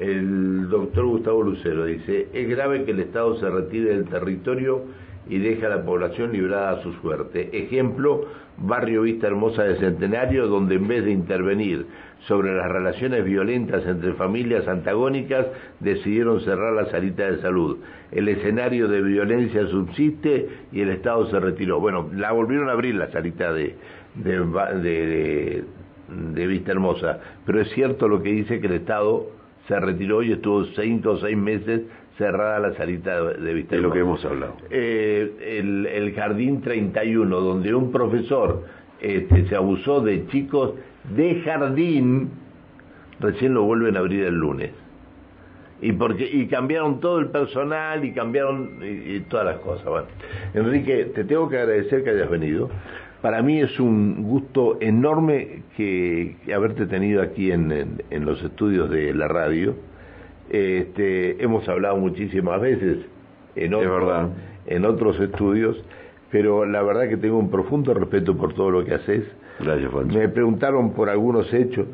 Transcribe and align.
El 0.00 0.70
doctor 0.70 1.04
Gustavo 1.04 1.42
Lucero 1.42 1.84
dice, 1.84 2.28
es 2.32 2.48
grave 2.48 2.84
que 2.84 2.92
el 2.92 3.00
Estado 3.00 3.36
se 3.38 3.50
retire 3.50 3.90
del 3.90 4.06
territorio 4.06 4.84
y 5.28 5.38
deje 5.38 5.66
a 5.66 5.68
la 5.68 5.84
población 5.84 6.32
librada 6.32 6.70
a 6.70 6.82
su 6.82 6.94
suerte. 6.94 7.50
Ejemplo, 7.52 8.24
Barrio 8.56 9.02
Vista 9.02 9.26
Hermosa 9.26 9.62
de 9.64 9.76
Centenario, 9.76 10.46
donde 10.46 10.76
en 10.76 10.88
vez 10.88 11.04
de 11.04 11.10
intervenir 11.10 11.84
sobre 12.26 12.54
las 12.54 12.72
relaciones 12.72 13.26
violentas 13.26 13.84
entre 13.86 14.14
familias 14.14 14.66
antagónicas, 14.68 15.46
decidieron 15.80 16.40
cerrar 16.40 16.72
la 16.72 16.86
salita 16.86 17.30
de 17.30 17.42
salud. 17.42 17.76
El 18.10 18.26
escenario 18.28 18.88
de 18.88 19.02
violencia 19.02 19.66
subsiste 19.66 20.48
y 20.72 20.80
el 20.80 20.88
Estado 20.88 21.28
se 21.30 21.38
retiró. 21.38 21.78
Bueno, 21.78 22.08
la 22.14 22.32
volvieron 22.32 22.70
a 22.70 22.72
abrir 22.72 22.94
la 22.94 23.12
salita 23.12 23.52
de, 23.52 23.74
de, 24.14 25.64
de 26.08 26.46
Vista 26.46 26.72
Hermosa, 26.72 27.20
pero 27.44 27.60
es 27.60 27.68
cierto 27.72 28.08
lo 28.08 28.22
que 28.22 28.30
dice 28.30 28.60
que 28.62 28.66
el 28.66 28.72
Estado 28.72 29.39
se 29.70 29.78
retiró 29.78 30.20
y 30.20 30.32
estuvo 30.32 30.64
cinco 30.64 31.12
o 31.12 31.18
seis 31.18 31.36
meses 31.36 31.82
cerrada 32.18 32.58
la 32.58 32.74
salita 32.74 33.22
de 33.22 33.54
Vista. 33.54 33.76
Es 33.76 33.82
lo 33.82 33.92
que 33.92 34.00
hemos 34.00 34.22
hablado. 34.24 34.56
Eh, 34.68 35.58
el, 35.60 35.86
el, 35.86 36.12
Jardín 36.12 36.60
31, 36.60 37.40
donde 37.40 37.72
un 37.72 37.92
profesor 37.92 38.64
este, 39.00 39.48
se 39.48 39.54
abusó 39.54 40.00
de 40.00 40.26
chicos 40.26 40.72
de 41.16 41.40
jardín, 41.42 42.30
recién 43.20 43.54
lo 43.54 43.62
vuelven 43.62 43.96
a 43.96 44.00
abrir 44.00 44.24
el 44.24 44.34
lunes. 44.34 44.72
Y, 45.80 45.92
porque, 45.92 46.28
y 46.28 46.48
cambiaron 46.48 46.98
todo 46.98 47.20
el 47.20 47.28
personal 47.28 48.04
y 48.04 48.12
cambiaron 48.12 48.80
y, 48.82 49.20
todas 49.20 49.46
las 49.46 49.58
cosas. 49.60 49.86
Bueno, 49.86 50.08
Enrique, 50.52 51.12
te 51.14 51.22
tengo 51.24 51.48
que 51.48 51.58
agradecer 51.58 52.02
que 52.02 52.10
hayas 52.10 52.28
venido. 52.28 52.68
Para 53.22 53.42
mí 53.42 53.60
es 53.60 53.78
un 53.78 54.22
gusto 54.22 54.78
enorme 54.80 55.62
que, 55.76 56.36
haberte 56.54 56.86
tenido 56.86 57.20
aquí 57.20 57.52
en, 57.52 58.00
en, 58.10 58.24
los 58.24 58.42
estudios 58.42 58.90
de 58.90 59.12
la 59.12 59.28
radio. 59.28 59.74
Este, 60.48 61.42
hemos 61.42 61.68
hablado 61.68 61.96
muchísimas 61.98 62.60
veces 62.60 62.98
en, 63.56 63.74
en 64.66 64.84
otros 64.86 65.20
estudios, 65.20 65.84
pero 66.30 66.64
la 66.64 66.82
verdad 66.82 67.08
que 67.08 67.18
tengo 67.18 67.38
un 67.38 67.50
profundo 67.50 67.92
respeto 67.92 68.36
por 68.36 68.54
todo 68.54 68.70
lo 68.70 68.84
que 68.84 68.94
haces. 68.94 69.24
Gracias, 69.60 69.92
Me 70.06 70.28
preguntaron 70.30 70.94
por 70.94 71.10
algunos 71.10 71.52
hechos, 71.52 71.86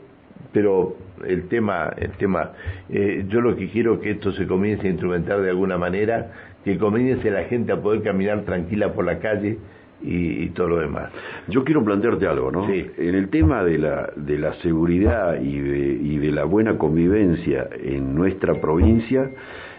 pero 0.52 0.96
el 1.26 1.48
tema, 1.48 1.92
el 1.96 2.12
tema, 2.12 2.52
eh, 2.88 3.24
yo 3.28 3.40
lo 3.40 3.56
que 3.56 3.68
quiero 3.68 3.94
es 3.94 4.00
que 4.00 4.10
esto 4.12 4.30
se 4.30 4.46
comience 4.46 4.86
a 4.86 4.90
instrumentar 4.90 5.40
de 5.40 5.50
alguna 5.50 5.76
manera, 5.76 6.30
que 6.64 6.78
comience 6.78 7.28
la 7.32 7.44
gente 7.44 7.72
a 7.72 7.80
poder 7.82 8.02
caminar 8.02 8.42
tranquila 8.42 8.92
por 8.92 9.04
la 9.04 9.18
calle, 9.18 9.58
y, 10.02 10.48
todo 10.50 10.68
lo 10.68 10.78
demás. 10.78 11.10
Yo 11.48 11.64
quiero 11.64 11.84
plantearte 11.84 12.26
algo, 12.26 12.50
¿no? 12.50 12.66
Sí. 12.66 12.86
En 12.98 13.14
el 13.14 13.28
tema 13.28 13.64
de 13.64 13.78
la, 13.78 14.10
de 14.14 14.38
la 14.38 14.54
seguridad 14.54 15.40
y 15.40 15.58
de, 15.58 15.88
y 16.02 16.18
de 16.18 16.32
la 16.32 16.44
buena 16.44 16.78
convivencia 16.78 17.68
en 17.82 18.14
nuestra 18.14 18.60
provincia, 18.60 19.30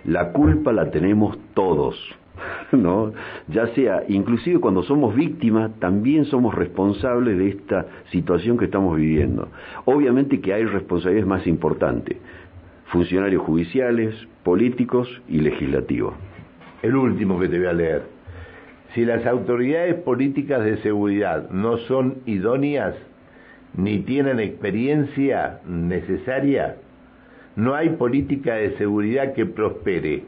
la 0.05 0.31
culpa 0.31 0.73
la 0.73 0.91
tenemos 0.91 1.37
todos. 1.53 1.95
¿no? 2.71 3.13
Ya 3.47 3.67
sea, 3.67 4.03
inclusive 4.07 4.59
cuando 4.59 4.83
somos 4.83 5.15
víctimas, 5.15 5.71
también 5.79 6.25
somos 6.25 6.53
responsables 6.55 7.37
de 7.37 7.49
esta 7.49 7.85
situación 8.11 8.57
que 8.57 8.65
estamos 8.65 8.95
viviendo. 8.97 9.49
Obviamente 9.85 10.39
que 10.41 10.53
hay 10.53 10.65
responsabilidades 10.65 11.27
más 11.27 11.47
importantes, 11.47 12.17
funcionarios 12.87 13.43
judiciales, 13.43 14.15
políticos 14.43 15.09
y 15.27 15.39
legislativos. 15.39 16.13
El 16.81 16.95
último 16.95 17.39
que 17.39 17.47
te 17.47 17.57
voy 17.57 17.67
a 17.67 17.73
leer. 17.73 18.16
Si 18.97 19.05
las 19.05 19.27
autoridades 19.27 19.93
políticas 19.93 20.65
de 20.65 20.77
seguridad 20.77 21.51
no 21.51 21.77
son 21.77 22.15
idóneas 22.25 22.95
ni 23.75 23.99
tienen 23.99 24.39
experiencia 24.39 25.59
necesaria, 25.67 26.77
no 27.55 27.75
hay 27.75 27.89
política 27.89 28.55
de 28.55 28.75
seguridad 28.77 29.33
que 29.35 29.45
prospere. 29.45 30.23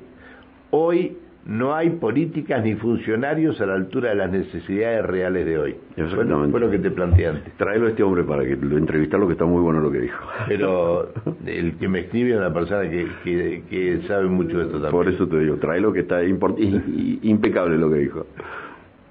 Hoy 0.69 1.17
no 1.49 1.73
hay 1.73 1.89
políticas 1.89 2.63
ni 2.63 2.75
funcionarios 2.75 3.59
a 3.59 3.65
la 3.65 3.73
altura 3.73 4.09
de 4.09 4.15
las 4.15 4.31
necesidades 4.31 5.03
reales 5.03 5.47
de 5.47 5.57
hoy. 5.57 5.75
Exactamente. 5.97 6.51
Fue 6.51 6.59
lo 6.59 6.69
que 6.69 6.77
te 6.77 6.91
planteé 6.91 7.27
antes. 7.27 7.53
Tráelo 7.57 7.87
a 7.87 7.89
este 7.89 8.03
hombre 8.03 8.23
para 8.23 8.45
que 8.45 8.55
lo 8.55 8.77
entrevistarlo, 8.77 9.25
que 9.25 9.33
está 9.33 9.45
muy 9.45 9.59
bueno 9.63 9.79
lo 9.79 9.91
que 9.91 9.99
dijo. 9.99 10.23
Pero 10.47 11.09
el 11.47 11.75
que 11.77 11.87
me 11.87 12.01
escribe 12.01 12.31
es 12.33 12.37
una 12.37 12.53
persona 12.53 12.87
que, 12.87 13.63
que, 13.67 14.01
sabe 14.07 14.27
mucho 14.27 14.59
de 14.59 14.65
esto 14.65 14.73
también. 14.73 14.91
Por 14.91 15.09
eso 15.09 15.27
te 15.27 15.39
digo, 15.39 15.55
tráelo 15.55 15.91
que 15.91 16.01
está 16.01 16.23
impecable 16.23 17.79
lo 17.79 17.89
que 17.89 17.97
dijo. 17.97 18.27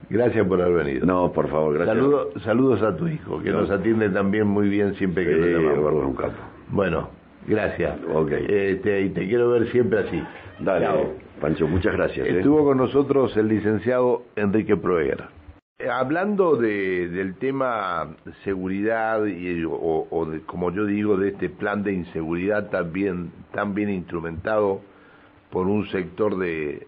Gracias 0.08 0.46
por 0.46 0.62
haber 0.62 0.84
venido. 0.84 1.06
No, 1.06 1.32
por 1.32 1.48
favor, 1.48 1.74
gracias. 1.74 2.44
saludos 2.44 2.82
a 2.82 2.96
tu 2.96 3.08
hijo, 3.08 3.42
que 3.42 3.50
nos 3.50 3.68
atiende 3.68 4.10
también 4.10 4.46
muy 4.46 4.68
bien 4.68 4.94
siempre 4.94 5.26
que 5.26 5.34
sí, 5.34 5.50
lo 5.50 6.06
un 6.06 6.14
capo. 6.14 6.34
Bueno, 6.68 7.10
gracias. 7.48 7.98
Ok. 8.14 8.30
Este, 8.48 9.02
y 9.02 9.08
te 9.10 9.26
quiero 9.26 9.50
ver 9.50 9.68
siempre 9.72 9.98
así. 9.98 10.22
Dale. 10.60 11.27
Pancho, 11.38 11.66
muchas 11.66 11.94
gracias. 11.94 12.26
¿eh? 12.26 12.38
Estuvo 12.38 12.64
con 12.64 12.78
nosotros 12.78 13.36
el 13.36 13.48
licenciado 13.48 14.24
Enrique 14.36 14.76
Proeger. 14.76 15.24
Eh, 15.78 15.88
hablando 15.88 16.56
de, 16.56 17.08
del 17.08 17.36
tema 17.36 18.16
seguridad 18.44 19.24
y, 19.26 19.64
o, 19.64 20.26
de, 20.30 20.40
como 20.40 20.72
yo 20.72 20.84
digo, 20.86 21.16
de 21.16 21.28
este 21.28 21.48
plan 21.48 21.82
de 21.82 21.92
inseguridad 21.92 22.68
también 22.70 23.30
tan 23.52 23.74
bien 23.74 23.90
instrumentado 23.90 24.80
por 25.50 25.66
un 25.68 25.88
sector 25.88 26.36
de, 26.36 26.86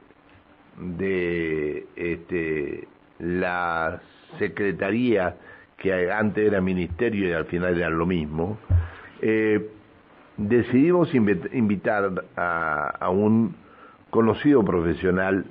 de 0.77 1.87
este, 1.97 2.89
la 3.19 4.01
secretaría 4.39 5.37
que 5.79 6.11
antes 6.11 6.47
era 6.47 6.61
ministerio 6.61 7.29
y 7.29 7.33
al 7.33 7.47
final 7.47 7.79
era 7.79 7.91
lo 7.91 8.07
mismo, 8.07 8.59
eh, 9.23 9.71
decidimos 10.37 11.15
invitar 11.15 12.25
a 12.37 13.11
un 13.11 13.55
conocido 14.11 14.65
profesional 14.65 15.45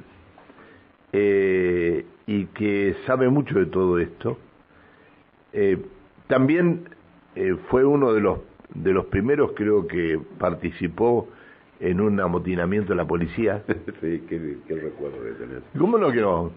eh, 1.11 2.05
y 2.27 2.45
que 2.47 2.95
sabe 3.07 3.29
mucho 3.29 3.57
de 3.57 3.65
todo 3.65 3.99
esto. 3.99 4.37
Eh, 5.53 5.77
también 6.27 6.89
eh, 7.35 7.55
fue 7.69 7.83
uno 7.85 8.13
de 8.13 8.21
los 8.21 8.39
de 8.75 8.91
los 8.93 9.05
primeros, 9.05 9.53
creo 9.55 9.87
que 9.87 10.19
participó 10.37 11.27
en 11.79 12.01
un 12.01 12.19
amotinamiento 12.19 12.89
de 12.89 12.97
la 12.97 13.05
policía. 13.05 13.63
sí, 14.01 14.23
qué, 14.29 14.59
recuerdo 14.67 15.23
de 15.23 15.31
tener. 15.33 15.61
¿Cómo 15.77 15.97
no 15.97 16.11
que 16.11 16.21
no? 16.21 16.51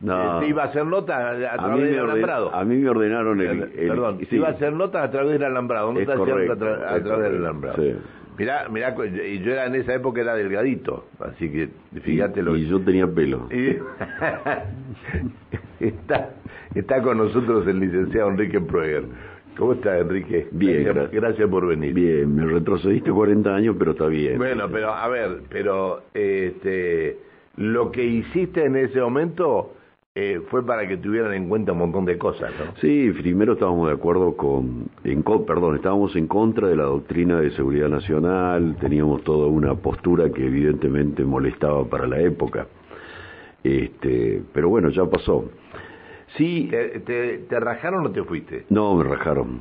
No. 0.00 0.40
Se 0.40 0.48
iba 0.48 0.62
a 0.62 0.66
hacer 0.66 0.86
nota 0.86 1.30
a, 1.30 1.56
través 1.56 1.90
del 1.90 2.00
alambrado. 2.00 2.54
A 2.54 2.64
mí 2.64 2.76
me 2.76 2.88
ordenaron 2.88 3.40
el. 3.40 3.68
perdón, 3.68 4.18
se 4.28 4.36
iba 4.36 4.48
a 4.48 4.52
hacer 4.52 4.72
nota 4.72 5.02
a 5.02 5.10
través 5.10 5.32
del 5.32 5.44
alambrado, 5.44 5.92
no 5.92 6.00
a, 6.00 6.04
través 6.04 7.32
del 7.32 7.36
alambrado. 7.36 7.82
Sí. 7.82 7.94
Mirá, 8.38 8.68
mirá, 8.68 8.94
y 9.26 9.40
yo 9.40 9.52
era 9.52 9.66
en 9.66 9.74
esa 9.74 9.94
época 9.94 10.22
era 10.22 10.34
delgadito, 10.34 11.04
así 11.20 11.50
que 11.50 11.68
fíjate 12.00 12.40
y, 12.40 12.42
lo 12.42 12.56
Y 12.56 12.66
yo 12.66 12.80
tenía 12.80 13.06
pelo. 13.06 13.46
está, 15.80 16.30
está 16.74 17.02
con 17.02 17.18
nosotros 17.18 17.66
el 17.66 17.80
licenciado 17.80 18.30
Enrique 18.30 18.60
Proeger. 18.60 19.04
¿Cómo 19.56 19.74
está, 19.74 19.98
Enrique? 19.98 20.48
Bien, 20.50 20.84
gracias, 20.84 21.12
gracias, 21.12 21.50
por 21.50 21.66
venir. 21.66 21.92
Bien, 21.92 22.34
me 22.34 22.46
retrocediste 22.46 23.10
40 23.10 23.54
años, 23.54 23.76
pero 23.78 23.92
está 23.92 24.06
bien. 24.06 24.38
Bueno, 24.38 24.66
pero 24.70 24.94
a 24.94 25.06
ver, 25.08 25.42
pero 25.50 26.04
este, 26.14 27.18
lo 27.56 27.92
que 27.92 28.02
hiciste 28.02 28.64
en 28.64 28.76
ese 28.76 28.98
momento 29.00 29.74
eh, 30.14 30.42
fue 30.50 30.64
para 30.66 30.86
que 30.86 30.98
tuvieran 30.98 31.32
en 31.32 31.48
cuenta 31.48 31.72
un 31.72 31.78
montón 31.78 32.04
de 32.04 32.18
cosas, 32.18 32.50
¿no? 32.58 32.76
Sí, 32.82 33.10
primero 33.18 33.54
estábamos 33.54 33.88
de 33.88 33.94
acuerdo 33.94 34.36
con, 34.36 34.90
en, 35.04 35.22
perdón, 35.22 35.76
estábamos 35.76 36.14
en 36.16 36.26
contra 36.26 36.68
de 36.68 36.76
la 36.76 36.82
doctrina 36.82 37.40
de 37.40 37.50
seguridad 37.52 37.88
nacional, 37.88 38.76
teníamos 38.78 39.24
toda 39.24 39.46
una 39.46 39.74
postura 39.74 40.30
que 40.30 40.44
evidentemente 40.46 41.24
molestaba 41.24 41.86
para 41.88 42.06
la 42.06 42.20
época, 42.20 42.66
este, 43.64 44.42
pero 44.52 44.68
bueno, 44.68 44.90
ya 44.90 45.06
pasó. 45.06 45.50
Sí, 46.36 46.68
¿Te, 46.70 47.38
te, 47.48 47.60
rajaron 47.60 48.04
o 48.04 48.10
te 48.10 48.22
fuiste? 48.22 48.66
No, 48.68 48.94
me 48.94 49.04
rajaron, 49.04 49.60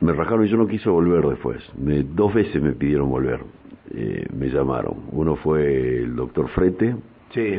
me 0.00 0.12
rajaron 0.12 0.44
y 0.44 0.48
yo 0.48 0.56
no 0.56 0.68
quise 0.68 0.88
volver 0.88 1.26
después, 1.26 1.58
me, 1.76 2.04
dos 2.04 2.32
veces 2.32 2.62
me 2.62 2.72
pidieron 2.74 3.10
volver, 3.10 3.40
eh, 3.92 4.24
me 4.36 4.50
llamaron, 4.50 5.06
uno 5.10 5.34
fue 5.34 5.96
el 5.98 6.14
doctor 6.14 6.48
Frete, 6.50 6.94
sí 7.34 7.58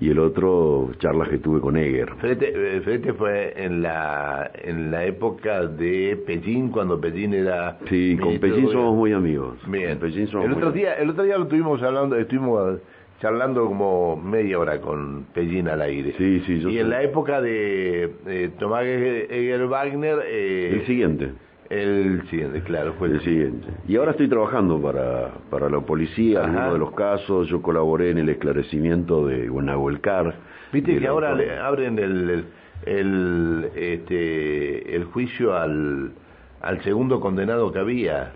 y 0.00 0.10
el 0.10 0.18
otro 0.18 0.90
charlas 0.98 1.28
que 1.28 1.38
tuve 1.38 1.60
con 1.60 1.76
Eger. 1.76 2.14
Frete, 2.16 2.52
eh, 2.54 3.14
fue 3.16 3.52
en 3.56 3.82
la 3.82 4.50
en 4.54 4.90
la 4.90 5.04
época 5.04 5.66
de 5.66 6.20
Pellín 6.26 6.70
cuando 6.70 7.00
Pellín 7.00 7.34
era 7.34 7.78
Sí, 7.88 8.16
con 8.20 8.38
Pellín 8.38 8.70
somos 8.70 8.94
muy 8.94 9.12
amigos. 9.12 9.58
Bien. 9.66 9.98
el 10.02 10.52
otro 10.52 10.72
día 10.72 10.94
el 10.94 11.10
otro 11.10 11.24
día 11.24 11.36
lo 11.36 11.44
estuvimos 11.44 11.82
hablando, 11.82 12.16
estuvimos 12.16 12.80
charlando 13.20 13.66
como 13.66 14.16
media 14.16 14.58
hora 14.58 14.80
con 14.80 15.26
Pellín 15.32 15.68
al 15.68 15.80
aire. 15.82 16.12
Sí, 16.18 16.42
sí, 16.44 16.60
yo 16.60 16.70
Y 16.70 16.78
en 16.78 16.90
la 16.90 17.02
época 17.02 17.40
de, 17.40 18.50
Tomás 18.58 18.84
Eger 18.84 19.66
Wagner 19.68 20.18
eh, 20.26 20.70
el 20.74 20.86
siguiente 20.86 21.30
el 21.72 22.28
siguiente, 22.28 22.62
claro, 22.62 22.94
fue 22.98 23.08
el, 23.08 23.20
siguiente. 23.22 23.66
Y 23.88 23.96
ahora 23.96 24.10
estoy 24.10 24.28
trabajando 24.28 24.80
para, 24.80 25.30
para 25.48 25.70
la 25.70 25.80
policía, 25.80 26.44
en 26.44 26.50
uno 26.50 26.72
de 26.74 26.78
los 26.78 26.92
casos, 26.92 27.48
yo 27.48 27.62
colaboré 27.62 28.10
en 28.10 28.18
el 28.18 28.28
esclarecimiento 28.28 29.26
de 29.26 29.48
Guanahuelcar. 29.48 30.34
Viste 30.70 30.98
que 30.98 31.06
ahora 31.06 31.34
le 31.34 31.58
abren 31.58 31.98
el, 31.98 32.44
el, 32.84 33.70
este, 33.74 34.94
el 34.94 35.04
juicio 35.04 35.56
al, 35.56 36.12
al 36.60 36.82
segundo 36.82 37.20
condenado 37.20 37.72
que 37.72 37.78
había. 37.78 38.32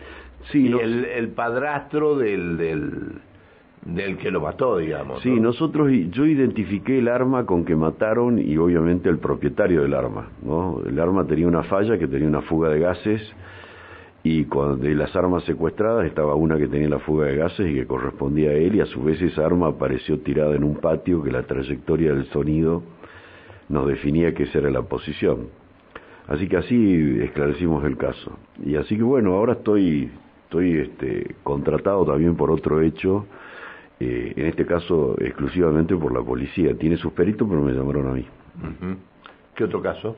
Sí, 0.51 0.69
y 0.69 0.73
el, 0.73 1.05
el, 1.05 1.29
padrastro 1.29 2.17
del, 2.17 2.57
del, 2.57 3.21
del 3.87 4.17
que 4.19 4.31
lo 4.31 4.41
mató, 4.41 4.79
digamos. 4.79 5.23
Sí, 5.23 5.31
nosotros, 5.31 5.91
yo 6.11 6.27
identifiqué 6.27 6.99
el 6.99 7.09
arma 7.09 7.47
con 7.47 7.65
que 7.65 7.77
mataron 7.77 8.39
y 8.39 8.57
obviamente 8.57 9.09
el 9.09 9.19
propietario 9.19 9.83
del 9.83 9.95
arma, 9.95 10.29
¿no? 10.43 10.81
El 10.85 10.99
arma 10.99 11.25
tenía 11.27 11.47
una 11.47 11.63
falla 11.63 11.97
que 11.99 12.09
tenía 12.09 12.29
una 12.29 12.43
fuga 12.43 12.69
de 12.69 12.81
gases 12.81 13.23
y 14.25 14.45
de 14.45 14.95
las 14.97 15.15
armas 15.15 15.45
secuestradas 15.45 16.05
estaba 16.05 16.35
una 16.35 16.59
que 16.59 16.67
tenía 16.67 16.89
la 16.89 16.99
fuga 16.99 17.27
de 17.27 17.37
gases 17.37 17.71
y 17.71 17.75
que 17.75 17.87
correspondía 17.87 18.51
a 18.51 18.55
él 18.55 18.75
y 18.75 18.81
a 18.81 18.87
su 18.87 19.05
vez 19.05 19.23
esa 19.23 19.47
arma 19.47 19.69
apareció 19.69 20.19
tirada 20.19 20.57
en 20.57 20.65
un 20.65 20.77
patio 20.77 21.23
que 21.23 21.31
la 21.31 21.45
trayectoria 21.45 22.13
del 22.13 22.27
sonido 22.27 22.83
nos 23.69 23.87
definía 23.87 24.35
que 24.35 24.45
esa 24.45 24.59
era 24.59 24.71
la 24.71 24.83
posición. 24.83 25.49
Así 26.27 26.49
que 26.49 26.57
así 26.57 27.19
esclarecimos 27.23 27.85
el 27.85 27.97
caso. 27.97 28.33
Y 28.65 28.75
así 28.75 28.97
que 28.97 29.05
bueno, 29.05 29.35
ahora 29.35 29.53
estoy, 29.53 30.11
estoy 30.45 30.79
este, 30.79 31.37
contratado 31.45 32.05
también 32.05 32.35
por 32.35 32.51
otro 32.51 32.83
hecho, 32.83 33.27
eh, 34.01 34.33
en 34.37 34.47
este 34.47 34.67
caso 34.67 35.17
exclusivamente 35.19 35.97
por 35.97 36.13
la 36.13 36.23
policía. 36.23 36.77
Tiene 36.77 36.97
sus 36.97 37.13
peritos, 37.13 37.49
pero 37.49 37.63
me 37.63 37.73
llamaron 37.73 38.09
a 38.09 38.13
mí. 38.13 38.27
¿Qué 39.55 39.65
otro 39.65 39.83
caso? 39.83 40.17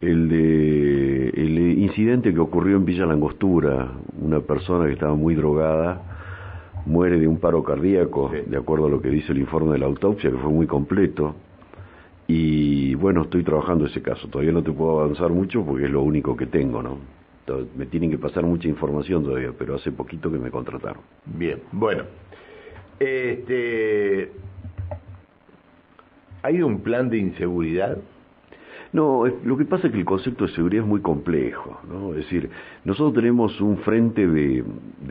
el, 0.00 0.28
de, 0.28 1.28
el 1.28 1.58
incidente 1.78 2.32
que 2.32 2.40
ocurrió 2.40 2.76
en 2.76 2.84
Villa 2.84 3.06
Langostura, 3.06 3.88
una 4.18 4.40
persona 4.40 4.86
que 4.86 4.92
estaba 4.92 5.14
muy 5.14 5.34
drogada 5.34 6.02
muere 6.86 7.18
de 7.18 7.28
un 7.28 7.38
paro 7.38 7.62
cardíaco, 7.62 8.30
de 8.46 8.56
acuerdo 8.56 8.86
a 8.86 8.88
lo 8.88 9.02
que 9.02 9.10
dice 9.10 9.32
el 9.32 9.38
informe 9.38 9.72
de 9.72 9.78
la 9.78 9.86
autopsia, 9.86 10.30
que 10.30 10.38
fue 10.38 10.50
muy 10.50 10.66
completo. 10.66 11.34
Y 12.26 12.94
bueno, 12.94 13.22
estoy 13.22 13.42
trabajando 13.42 13.86
ese 13.86 14.00
caso. 14.00 14.28
Todavía 14.28 14.52
no 14.52 14.62
te 14.62 14.72
puedo 14.72 15.00
avanzar 15.00 15.30
mucho 15.30 15.64
porque 15.64 15.84
es 15.84 15.90
lo 15.90 16.02
único 16.02 16.36
que 16.36 16.46
tengo, 16.46 16.82
¿no? 16.82 17.20
me 17.76 17.84
tienen 17.86 18.12
que 18.12 18.18
pasar 18.18 18.44
mucha 18.44 18.68
información 18.68 19.24
todavía, 19.24 19.50
pero 19.58 19.74
hace 19.74 19.90
poquito 19.90 20.30
que 20.30 20.38
me 20.38 20.52
contrataron. 20.52 21.02
Bien, 21.26 21.58
bueno. 21.72 22.04
Este, 23.00 24.30
¿Hay 26.42 26.62
un 26.62 26.80
plan 26.80 27.08
de 27.08 27.18
inseguridad? 27.18 27.96
No, 28.92 29.24
lo 29.44 29.56
que 29.56 29.64
pasa 29.64 29.86
es 29.86 29.92
que 29.92 30.00
el 30.00 30.04
concepto 30.04 30.46
de 30.46 30.52
seguridad 30.52 30.82
es 30.82 30.88
muy 30.88 31.00
complejo, 31.00 31.80
¿no? 31.88 32.10
Es 32.10 32.24
decir, 32.24 32.50
nosotros 32.84 33.14
tenemos 33.14 33.60
un 33.60 33.78
frente 33.78 34.26
de, 34.26 34.64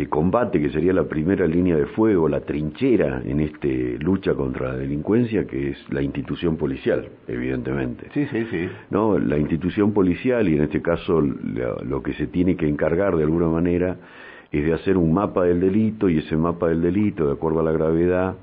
combate 0.09 0.61
que 0.61 0.69
sería 0.69 0.91
la 0.91 1.05
primera 1.05 1.47
línea 1.47 1.77
de 1.77 1.85
fuego, 1.85 2.27
la 2.27 2.41
trinchera 2.41 3.21
en 3.25 3.39
este 3.39 3.97
lucha 3.99 4.33
contra 4.33 4.73
la 4.73 4.77
delincuencia, 4.77 5.47
que 5.47 5.69
es 5.69 5.77
la 5.91 6.01
institución 6.01 6.57
policial, 6.57 7.07
evidentemente. 7.27 8.09
Sí, 8.13 8.27
sí, 8.27 8.45
sí. 8.51 8.69
¿No? 8.89 9.17
La 9.17 9.37
institución 9.37 9.93
policial, 9.93 10.49
y 10.49 10.55
en 10.55 10.63
este 10.63 10.81
caso 10.81 11.21
lo 11.21 12.03
que 12.03 12.13
se 12.13 12.27
tiene 12.27 12.57
que 12.57 12.67
encargar 12.67 13.15
de 13.15 13.23
alguna 13.23 13.47
manera, 13.47 13.95
es 14.51 14.65
de 14.65 14.73
hacer 14.73 14.97
un 14.97 15.13
mapa 15.13 15.43
del 15.43 15.59
delito, 15.59 16.09
y 16.09 16.19
ese 16.19 16.35
mapa 16.35 16.69
del 16.69 16.81
delito, 16.81 17.27
de 17.27 17.33
acuerdo 17.33 17.59
a 17.59 17.63
la 17.63 17.71
gravedad 17.71 18.35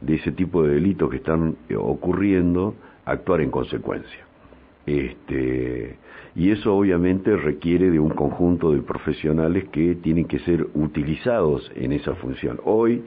de 0.00 0.14
ese 0.14 0.32
tipo 0.32 0.62
de 0.62 0.74
delitos 0.74 1.10
que 1.10 1.16
están 1.16 1.56
eh, 1.68 1.76
ocurriendo, 1.76 2.74
actuar 3.04 3.40
en 3.40 3.50
consecuencia. 3.50 4.26
Este, 4.86 5.96
y 6.34 6.50
eso 6.50 6.74
obviamente 6.74 7.36
requiere 7.36 7.90
de 7.90 7.98
un 7.98 8.10
conjunto 8.10 8.72
de 8.72 8.80
profesionales 8.80 9.64
que 9.70 9.96
tienen 9.96 10.26
que 10.26 10.38
ser 10.40 10.66
utilizados 10.74 11.70
en 11.74 11.92
esa 11.92 12.14
función. 12.14 12.60
Hoy 12.64 13.02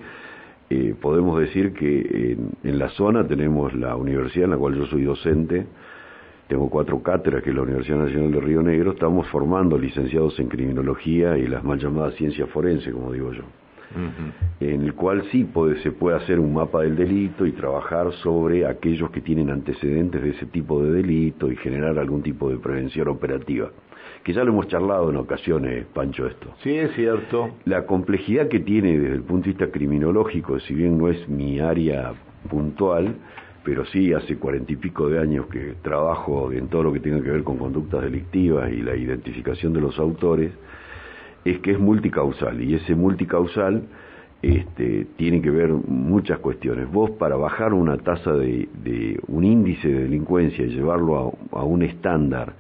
eh, 0.70 0.96
podemos 1.02 1.40
decir 1.40 1.74
que 1.74 2.38
en, 2.64 2.80
la 2.80 2.90
zona 2.90 3.28
tenemos 3.28 3.74
la 3.74 3.96
universidad 3.96 4.46
en 4.46 4.52
la 4.52 4.58
cual 4.58 4.76
yo 4.76 4.86
soy 4.86 5.04
docente, 5.04 5.66
tengo 6.52 6.70
cuatro 6.70 7.02
cátedras 7.02 7.44
que 7.44 7.52
es 7.52 7.56
la 7.56 7.62
Universidad 7.62 8.00
Nacional 8.00 8.30
de 8.30 8.42
Río 8.42 8.62
Negro, 8.62 8.92
estamos 8.92 9.26
formando 9.30 9.78
licenciados 9.78 10.38
en 10.38 10.50
criminología 10.50 11.38
y 11.38 11.48
las 11.48 11.64
mal 11.64 11.80
llamadas 11.80 12.16
ciencias 12.16 12.50
forenses, 12.50 12.94
como 12.94 13.14
digo 13.14 13.32
yo 13.32 13.44
en 14.60 14.84
el 14.84 14.94
cual 14.94 15.24
sí 15.32 15.50
se 15.84 15.92
puede 15.92 16.18
hacer 16.18 16.40
un 16.40 16.54
mapa 16.54 16.82
del 16.82 16.96
delito 16.96 17.46
y 17.46 17.52
trabajar 17.52 18.12
sobre 18.24 18.66
aquellos 18.66 19.12
que 19.12 19.20
tienen 19.20 19.50
antecedentes 19.50 20.22
de 20.22 20.30
ese 20.30 20.46
tipo 20.46 20.82
de 20.82 20.92
delito 20.92 21.52
y 21.52 21.58
generar 21.58 21.98
algún 22.00 22.22
tipo 22.22 22.50
de 22.50 22.58
prevención 22.58 23.10
operativa. 23.10 23.70
Que 24.24 24.32
ya 24.32 24.46
lo 24.46 24.52
hemos 24.52 24.68
charlado 24.68 25.10
en 25.10 25.18
ocasiones, 25.18 25.86
Pancho, 25.94 26.26
esto. 26.26 26.54
Sí, 26.64 26.74
es 26.74 26.94
cierto. 26.96 27.50
La 27.66 27.86
complejidad 27.86 28.48
que 28.48 28.62
tiene 28.62 28.98
desde 28.98 29.16
el 29.16 29.24
punto 29.24 29.46
de 29.46 29.52
vista 29.52 29.72
criminológico, 29.72 30.60
si 30.62 30.74
bien 30.74 30.98
no 30.98 31.10
es 31.10 31.28
mi 31.28 31.60
área 31.60 32.14
puntual, 32.50 33.16
pero 33.64 33.86
sí 33.86 34.14
hace 34.14 34.38
cuarenta 34.38 34.74
y 34.74 34.76
pico 34.76 35.10
de 35.10 35.20
años 35.20 35.46
que 35.48 35.76
trabajo 35.82 36.52
en 36.52 36.68
todo 36.68 36.84
lo 36.84 36.94
que 36.94 37.00
tenga 37.00 37.22
que 37.22 37.30
ver 37.30 37.44
con 37.44 37.58
conductas 37.58 38.02
delictivas 38.02 38.72
y 38.72 38.82
la 38.82 38.96
identificación 38.96 39.74
de 39.74 39.82
los 39.82 40.00
autores, 40.00 40.52
es 41.46 41.60
que 41.60 41.72
es 41.72 41.80
multicausal 41.80 42.62
y 42.62 42.76
ese 42.76 42.96
multicausal 42.96 43.84
este, 44.42 45.06
tiene 45.18 45.42
que 45.42 45.52
ver 45.52 45.70
muchas 45.70 46.40
cuestiones. 46.40 46.92
Vos 46.92 47.12
para 47.12 47.36
bajar 47.36 47.74
una 47.74 47.98
tasa 47.98 48.34
de, 48.34 49.20
un 49.28 49.44
índice 49.44 49.88
de 49.88 50.04
delincuencia 50.04 50.66
y 50.66 50.70
llevarlo 50.70 51.38
a, 51.52 51.64
un 51.64 51.84
estándar 51.84 52.54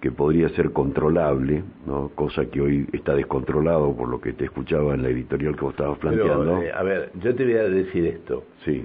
que 0.00 0.12
podría 0.12 0.50
ser 0.50 0.72
controlable, 0.72 1.64
¿no? 1.86 2.10
cosa 2.14 2.44
que 2.46 2.60
hoy 2.60 2.86
está 2.92 3.14
descontrolado 3.14 3.96
por 3.96 4.10
lo 4.10 4.20
que 4.20 4.34
te 4.34 4.44
escuchaba 4.44 4.92
en 4.92 5.02
la 5.02 5.08
editorial 5.08 5.56
que 5.56 5.62
vos 5.62 5.72
estabas 5.72 5.98
planteando. 5.98 6.60
Eh, 6.62 6.70
a 6.70 6.82
ver, 6.82 7.10
yo 7.22 7.34
te 7.34 7.44
voy 7.44 7.54
a 7.54 7.68
decir 7.70 8.04
esto. 8.04 8.44
Sí. 8.66 8.84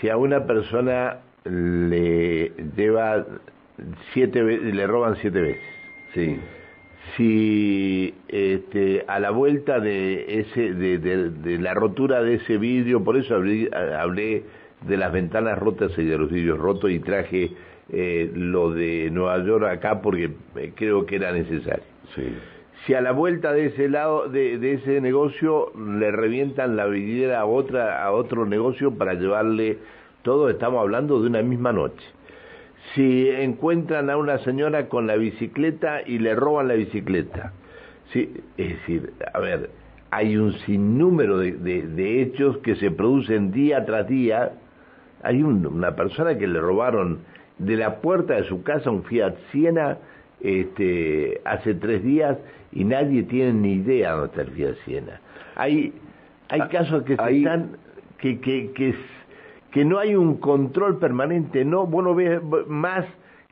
Si 0.00 0.08
a 0.08 0.16
una 0.16 0.46
persona 0.46 1.18
le 1.44 2.52
lleva 2.76 3.24
siete 4.12 4.42
le 4.42 4.86
roban 4.86 5.16
siete 5.16 5.40
veces. 5.40 5.62
Sí 6.14 6.40
si 7.16 8.14
este, 8.28 9.04
a 9.06 9.20
la 9.20 9.30
vuelta 9.30 9.78
de 9.80 10.40
ese 10.40 10.74
de, 10.74 11.58
la 11.58 11.74
rotura 11.74 12.22
de 12.22 12.34
ese 12.34 12.58
vidrio, 12.58 13.04
por 13.04 13.16
eso 13.16 13.36
hablé, 13.36 13.70
hablé, 13.72 14.44
de 14.82 14.96
las 14.96 15.12
ventanas 15.12 15.58
rotas 15.58 15.92
y 15.96 16.04
de 16.04 16.18
los 16.18 16.30
vidrios 16.30 16.58
rotos 16.58 16.90
y 16.90 16.98
traje 16.98 17.50
eh, 17.90 18.30
lo 18.34 18.72
de 18.72 19.10
Nueva 19.10 19.42
York 19.42 19.64
acá 19.64 20.02
porque 20.02 20.30
eh, 20.56 20.72
creo 20.74 21.06
que 21.06 21.16
era 21.16 21.32
necesario. 21.32 21.84
Si 22.84 22.94
a 22.94 23.00
la 23.00 23.12
vuelta 23.12 23.52
de 23.52 23.66
ese 23.66 23.88
lado 23.88 24.28
de, 24.28 24.58
de 24.58 24.74
ese 24.74 25.00
negocio 25.00 25.72
le 25.76 26.10
revientan 26.12 26.76
la 26.76 26.86
vidriera 26.86 27.40
a 27.40 27.46
otra 27.46 28.04
a 28.04 28.12
otro 28.12 28.46
negocio 28.46 28.96
para 28.96 29.14
llevarle 29.14 29.78
todo, 30.22 30.50
estamos 30.50 30.80
hablando 30.80 31.20
de 31.20 31.28
una 31.28 31.42
misma 31.42 31.72
noche 31.72 32.04
si 32.94 33.28
encuentran 33.28 34.10
a 34.10 34.16
una 34.16 34.38
señora 34.38 34.88
con 34.88 35.06
la 35.06 35.16
bicicleta 35.16 36.02
y 36.06 36.18
le 36.18 36.34
roban 36.34 36.68
la 36.68 36.74
bicicleta. 36.74 37.52
Sí, 38.12 38.32
es 38.56 38.68
decir, 38.68 39.12
a 39.32 39.40
ver, 39.40 39.70
hay 40.10 40.36
un 40.36 40.52
sinnúmero 40.60 41.38
de, 41.38 41.52
de, 41.52 42.22
hechos 42.22 42.58
que 42.58 42.76
se 42.76 42.90
producen 42.90 43.50
día 43.50 43.84
tras 43.84 44.06
día. 44.06 44.52
Hay 45.22 45.42
una 45.42 45.96
persona 45.96 46.38
que 46.38 46.46
le 46.46 46.60
robaron 46.60 47.20
de 47.58 47.76
la 47.76 47.96
puerta 47.96 48.34
de 48.34 48.44
su 48.44 48.62
casa 48.62 48.90
un 48.90 49.02
Fiat 49.04 49.34
Siena 49.50 49.98
este, 50.46 51.40
hace 51.44 51.74
tres 51.74 52.02
días 52.02 52.38
y 52.72 52.84
nadie 52.84 53.22
tiene 53.24 53.52
ni 53.52 53.72
idea 53.74 54.12
dónde 54.12 54.26
está 54.26 54.42
el 54.42 54.50
Fiat 54.50 54.74
Siena. 54.84 55.20
Hay, 55.54 55.92
hay 56.48 56.60
ah, 56.60 56.68
casos 56.68 57.02
que 57.04 57.16
se 57.16 57.38
están, 57.38 57.76
que, 58.18 58.40
que, 58.40 58.72
que 58.72 58.94
que 59.76 59.84
no 59.84 59.98
hay 59.98 60.14
un 60.14 60.38
control 60.38 60.98
permanente, 60.98 61.62
no, 61.62 61.86
vos 61.86 62.02
no 62.02 62.14
ves 62.14 62.40
más 62.66 63.04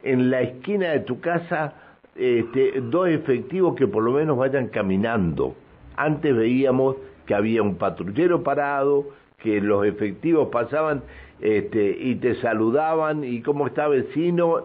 en 0.02 0.30
la 0.30 0.40
esquina 0.40 0.92
de 0.92 1.00
tu 1.00 1.20
casa 1.20 1.74
este, 2.16 2.80
dos 2.80 3.10
efectivos 3.10 3.74
que 3.74 3.86
por 3.86 4.02
lo 4.02 4.12
menos 4.12 4.38
vayan 4.38 4.68
caminando. 4.68 5.54
Antes 5.96 6.34
veíamos 6.34 6.96
que 7.26 7.34
había 7.34 7.62
un 7.62 7.76
patrullero 7.76 8.42
parado, 8.42 9.04
que 9.36 9.60
los 9.60 9.84
efectivos 9.84 10.48
pasaban 10.50 11.02
este, 11.42 11.94
y 12.00 12.14
te 12.14 12.36
saludaban 12.36 13.22
y 13.22 13.42
cómo 13.42 13.66
está 13.66 13.88
vecino, 13.88 14.62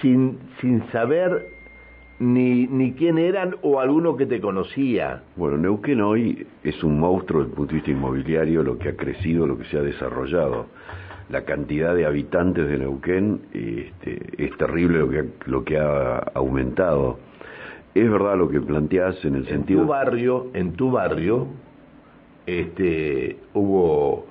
sin, 0.00 0.38
sin 0.60 0.86
saber 0.90 1.48
ni, 2.18 2.66
ni 2.66 2.92
quién 2.92 3.18
eran 3.18 3.56
o 3.62 3.80
alguno 3.80 4.16
que 4.16 4.26
te 4.26 4.40
conocía. 4.40 5.22
Bueno, 5.36 5.58
Neuquén 5.58 6.00
hoy 6.00 6.46
es 6.62 6.82
un 6.82 6.98
monstruo 6.98 7.40
desde 7.40 7.52
el 7.52 7.56
punto 7.56 7.70
de 7.70 7.76
vista 7.76 7.90
inmobiliario, 7.90 8.62
lo 8.62 8.78
que 8.78 8.90
ha 8.90 8.96
crecido, 8.96 9.46
lo 9.46 9.58
que 9.58 9.64
se 9.66 9.78
ha 9.78 9.82
desarrollado. 9.82 10.66
La 11.28 11.44
cantidad 11.44 11.94
de 11.94 12.06
habitantes 12.06 12.68
de 12.68 12.78
Neuquén 12.78 13.40
este, 13.52 14.20
es 14.38 14.56
terrible 14.56 14.98
lo 15.00 15.10
que, 15.10 15.24
lo 15.46 15.64
que 15.64 15.78
ha 15.78 16.18
aumentado. 16.34 17.18
Es 17.94 18.10
verdad 18.10 18.36
lo 18.36 18.48
que 18.48 18.60
planteás 18.60 19.24
en 19.24 19.34
el 19.34 19.46
sentido... 19.46 19.80
En 19.80 19.86
tu 19.86 19.90
barrio, 19.90 20.46
en 20.54 20.72
tu 20.72 20.90
barrio, 20.90 21.46
este, 22.46 23.38
hubo 23.54 24.26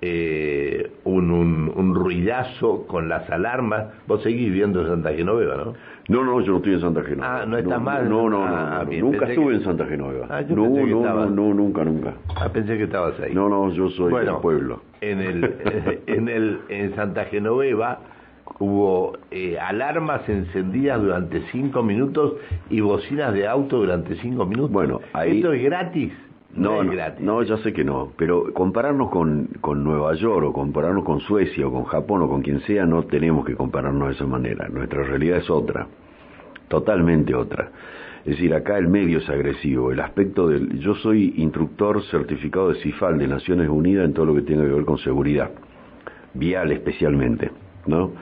eh, 0.00 0.90
un, 1.04 1.30
un, 1.30 1.94
ruidazo 1.94 2.86
con 2.86 3.08
las 3.08 3.28
alarmas. 3.30 3.86
Vos 4.06 4.22
seguís 4.22 4.46
viviendo 4.46 4.82
en 4.82 4.88
Santa 4.88 5.12
Genoveva, 5.12 5.56
¿no? 5.56 5.74
No, 6.08 6.24
no, 6.24 6.40
yo 6.40 6.52
no 6.52 6.58
estoy 6.58 6.74
en 6.74 6.80
Santa 6.80 7.02
Genoveva. 7.02 7.42
Ah, 7.42 7.46
no 7.46 7.58
está 7.58 7.78
mal. 7.78 8.08
No, 8.08 8.30
no, 8.30 8.48
no, 8.48 8.56
ah, 8.56 8.86
nunca 8.88 9.26
estuve 9.26 9.56
en 9.56 9.64
Santa 9.64 9.86
Genoveva. 9.86 10.26
Ah, 10.30 10.42
no, 10.48 10.68
no, 10.68 11.26
no, 11.26 11.54
nunca, 11.54 11.84
nunca. 11.84 12.14
Ah, 12.36 12.48
pensé 12.48 12.76
que 12.78 12.84
estabas 12.84 13.18
ahí. 13.20 13.34
No, 13.34 13.48
no, 13.48 13.72
yo 13.72 13.90
soy 13.90 14.12
del 14.24 14.36
pueblo. 14.36 14.82
En 15.00 15.20
el, 15.20 15.54
en 16.06 16.28
el, 16.28 16.60
en 16.68 16.94
Santa 16.94 17.24
Genoveva 17.26 17.98
hubo 18.58 19.18
eh, 19.30 19.58
alarmas 19.58 20.28
encendidas 20.28 21.00
durante 21.00 21.42
cinco 21.52 21.82
minutos 21.82 22.34
y 22.70 22.80
bocinas 22.80 23.34
de 23.34 23.46
auto 23.46 23.78
durante 23.78 24.16
cinco 24.16 24.46
minutos. 24.46 24.72
Bueno, 24.72 25.00
ahí... 25.12 25.36
¿Esto 25.36 25.52
es 25.52 25.62
gratis? 25.62 26.12
No, 26.54 26.82
no, 26.82 26.92
no, 27.20 27.42
ya 27.42 27.58
sé 27.58 27.72
que 27.72 27.84
no, 27.84 28.12
pero 28.16 28.52
compararnos 28.54 29.10
con, 29.10 29.48
con 29.60 29.84
Nueva 29.84 30.14
York 30.14 30.46
o 30.46 30.52
compararnos 30.52 31.04
con 31.04 31.20
Suecia 31.20 31.66
o 31.68 31.72
con 31.72 31.84
Japón 31.84 32.22
o 32.22 32.28
con 32.28 32.42
quien 32.42 32.60
sea, 32.60 32.86
no 32.86 33.04
tenemos 33.04 33.44
que 33.44 33.54
compararnos 33.54 34.08
de 34.08 34.14
esa 34.14 34.26
manera. 34.26 34.66
Nuestra 34.68 35.02
realidad 35.04 35.38
es 35.38 35.50
otra, 35.50 35.86
totalmente 36.68 37.34
otra. 37.34 37.70
Es 38.24 38.32
decir, 38.36 38.54
acá 38.54 38.78
el 38.78 38.88
medio 38.88 39.18
es 39.18 39.28
agresivo, 39.28 39.92
el 39.92 40.00
aspecto 40.00 40.48
del... 40.48 40.80
Yo 40.80 40.94
soy 40.96 41.34
instructor 41.36 42.02
certificado 42.04 42.70
de 42.70 42.80
CIFAL 42.80 43.18
de 43.18 43.28
Naciones 43.28 43.68
Unidas 43.68 44.06
en 44.06 44.14
todo 44.14 44.26
lo 44.26 44.34
que 44.34 44.42
tenga 44.42 44.64
que 44.64 44.72
ver 44.72 44.84
con 44.84 44.98
seguridad, 44.98 45.50
vial 46.34 46.72
especialmente, 46.72 47.50
¿no? 47.86 48.12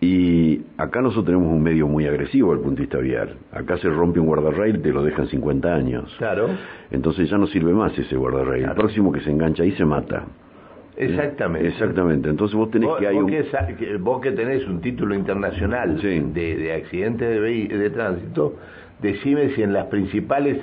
Y 0.00 0.62
acá 0.76 1.00
nosotros 1.00 1.26
tenemos 1.26 1.52
un 1.52 1.62
medio 1.62 1.88
muy 1.88 2.06
agresivo 2.06 2.56
de 2.56 2.70
vista 2.70 2.98
vial. 2.98 3.36
Acá 3.52 3.78
se 3.78 3.88
rompe 3.88 4.20
un 4.20 4.26
guardarrail 4.26 4.80
te 4.80 4.92
lo 4.92 5.02
dejan 5.02 5.26
50 5.26 5.74
años. 5.74 6.14
Claro. 6.18 6.48
Entonces 6.90 7.28
ya 7.28 7.36
no 7.36 7.46
sirve 7.48 7.72
más 7.72 7.96
ese 7.98 8.16
guardarrail. 8.16 8.64
El 8.64 8.74
próximo 8.74 9.10
que 9.10 9.20
se 9.20 9.30
engancha 9.30 9.64
ahí 9.64 9.72
se 9.72 9.84
mata. 9.84 10.24
Exactamente. 10.96 11.68
Exactamente. 11.68 12.28
Entonces 12.28 12.56
vos 12.56 12.70
tenés 12.70 12.90
que 12.98 13.06
hay 13.06 13.16
vos, 13.16 13.30
que, 13.30 13.96
vos 13.98 14.20
que 14.20 14.32
tenés 14.32 14.66
un 14.66 14.80
título 14.80 15.14
internacional 15.14 16.00
de, 16.00 16.56
de 16.56 16.72
accidentes 16.72 17.28
de, 17.28 17.78
de 17.78 17.90
tránsito, 17.90 18.56
decime 19.00 19.50
si 19.54 19.62
en 19.62 19.72
las 19.72 19.86
principales 19.86 20.58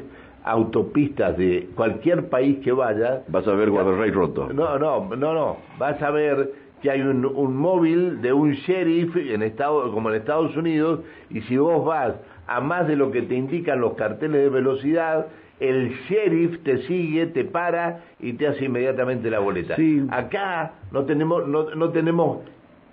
autopistas 0.46 1.36
de 1.38 1.70
cualquier 1.76 2.30
país 2.30 2.60
que 2.64 2.72
vaya... 2.72 3.24
Vas 3.30 3.48
a 3.48 3.54
ver 3.54 3.72
guardarrail 3.72 4.14
roto. 4.14 4.48
No, 4.54 4.78
no, 4.78 5.16
no, 5.16 5.34
no. 5.34 5.58
Vas 5.80 6.02
a 6.02 6.12
ver 6.12 6.52
que 6.86 6.92
hay 6.92 7.02
un, 7.02 7.26
un 7.26 7.58
móvil 7.58 8.22
de 8.22 8.32
un 8.32 8.52
sheriff 8.52 9.16
en 9.18 9.42
Estado, 9.42 9.92
como 9.92 10.12
en 10.12 10.18
Estados 10.18 10.56
Unidos 10.56 11.00
y 11.32 11.42
si 11.42 11.58
vos 11.58 11.84
vas 11.84 12.14
a 12.46 12.62
más 12.62 12.88
de 12.88 12.96
lo 12.96 13.10
que 13.10 13.24
te 13.24 13.34
indican 13.34 13.82
los 13.82 13.94
carteles 13.96 14.44
de 14.44 14.50
velocidad, 14.50 15.26
el 15.60 15.96
sheriff 16.08 16.60
te 16.62 16.84
sigue, 16.84 17.26
te 17.26 17.44
para 17.44 18.04
y 18.20 18.34
te 18.34 18.46
hace 18.46 18.66
inmediatamente 18.66 19.32
la 19.32 19.40
boleta. 19.40 19.76
Acá 20.12 20.74
no 20.92 21.06
tenemos, 21.06 21.48
no, 21.48 21.74
no 21.74 21.90
tenemos 21.90 22.42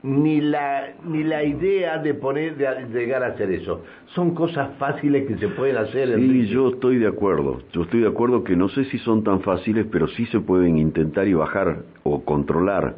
ni 0.03 0.41
la 0.41 0.95
ni 1.05 1.23
la 1.23 1.45
idea 1.45 1.99
de 1.99 2.15
poner 2.15 2.57
de, 2.57 2.99
llegar 2.99 3.23
a 3.23 3.27
hacer 3.27 3.51
eso. 3.51 3.83
Son 4.15 4.35
cosas 4.35 4.71
fáciles 4.79 5.29
que 5.29 5.37
se 5.37 5.49
pueden 5.49 5.77
hacer. 5.77 6.17
Sí, 6.17 6.47
yo 6.47 6.71
estoy 6.71 6.97
de 6.97 7.09
acuerdo. 7.09 7.61
Yo 7.75 7.83
estoy 7.83 8.01
de 8.01 8.09
acuerdo 8.09 8.43
que 8.43 8.57
no 8.57 8.71
sé 8.71 8.87
si 8.87 8.97
son 9.01 9.23
tan 9.23 9.43
fáciles, 9.43 9.87
pero 9.93 10.09
sí 10.09 10.25
se 10.27 10.41
pueden 10.41 10.79
intentar 10.79 11.29
y 11.29 11.35
bajar 11.35 11.83
o 12.05 12.25
controlar 12.25 12.95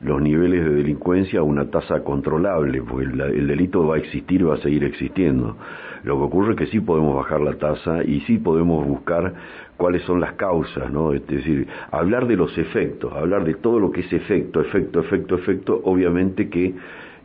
los 0.00 0.22
niveles 0.22 0.64
de 0.64 0.70
delincuencia 0.70 1.40
a 1.40 1.42
una 1.42 1.70
tasa 1.70 2.04
controlable, 2.04 2.82
porque 2.82 3.06
el, 3.06 3.46
delito 3.46 3.86
va 3.86 3.96
a 3.96 3.98
existir 3.98 4.48
va 4.48 4.54
a 4.54 4.58
seguir 4.58 4.84
existiendo. 4.84 5.56
Lo 6.04 6.16
que 6.16 6.22
ocurre 6.22 6.52
es 6.52 6.58
que 6.58 6.66
sí 6.66 6.80
podemos 6.80 7.16
bajar 7.16 7.40
la 7.40 7.54
tasa 7.54 8.04
y 8.04 8.20
sí 8.20 8.38
podemos 8.38 8.86
buscar 8.86 9.34
cuáles 9.76 10.02
son 10.02 10.20
las 10.20 10.34
causas, 10.34 10.92
¿no? 10.92 11.12
Es 11.12 11.26
decir, 11.26 11.66
hablar 11.90 12.28
de 12.28 12.36
los 12.36 12.56
efectos, 12.56 13.12
hablar 13.12 13.44
de 13.44 13.54
todo 13.54 13.80
lo 13.80 13.90
que 13.90 14.02
es 14.02 14.12
efecto, 14.12 14.60
efecto, 14.60 15.00
efecto, 15.00 15.34
efecto, 15.34 15.80
obviamente 15.84 16.48
que 16.48 16.74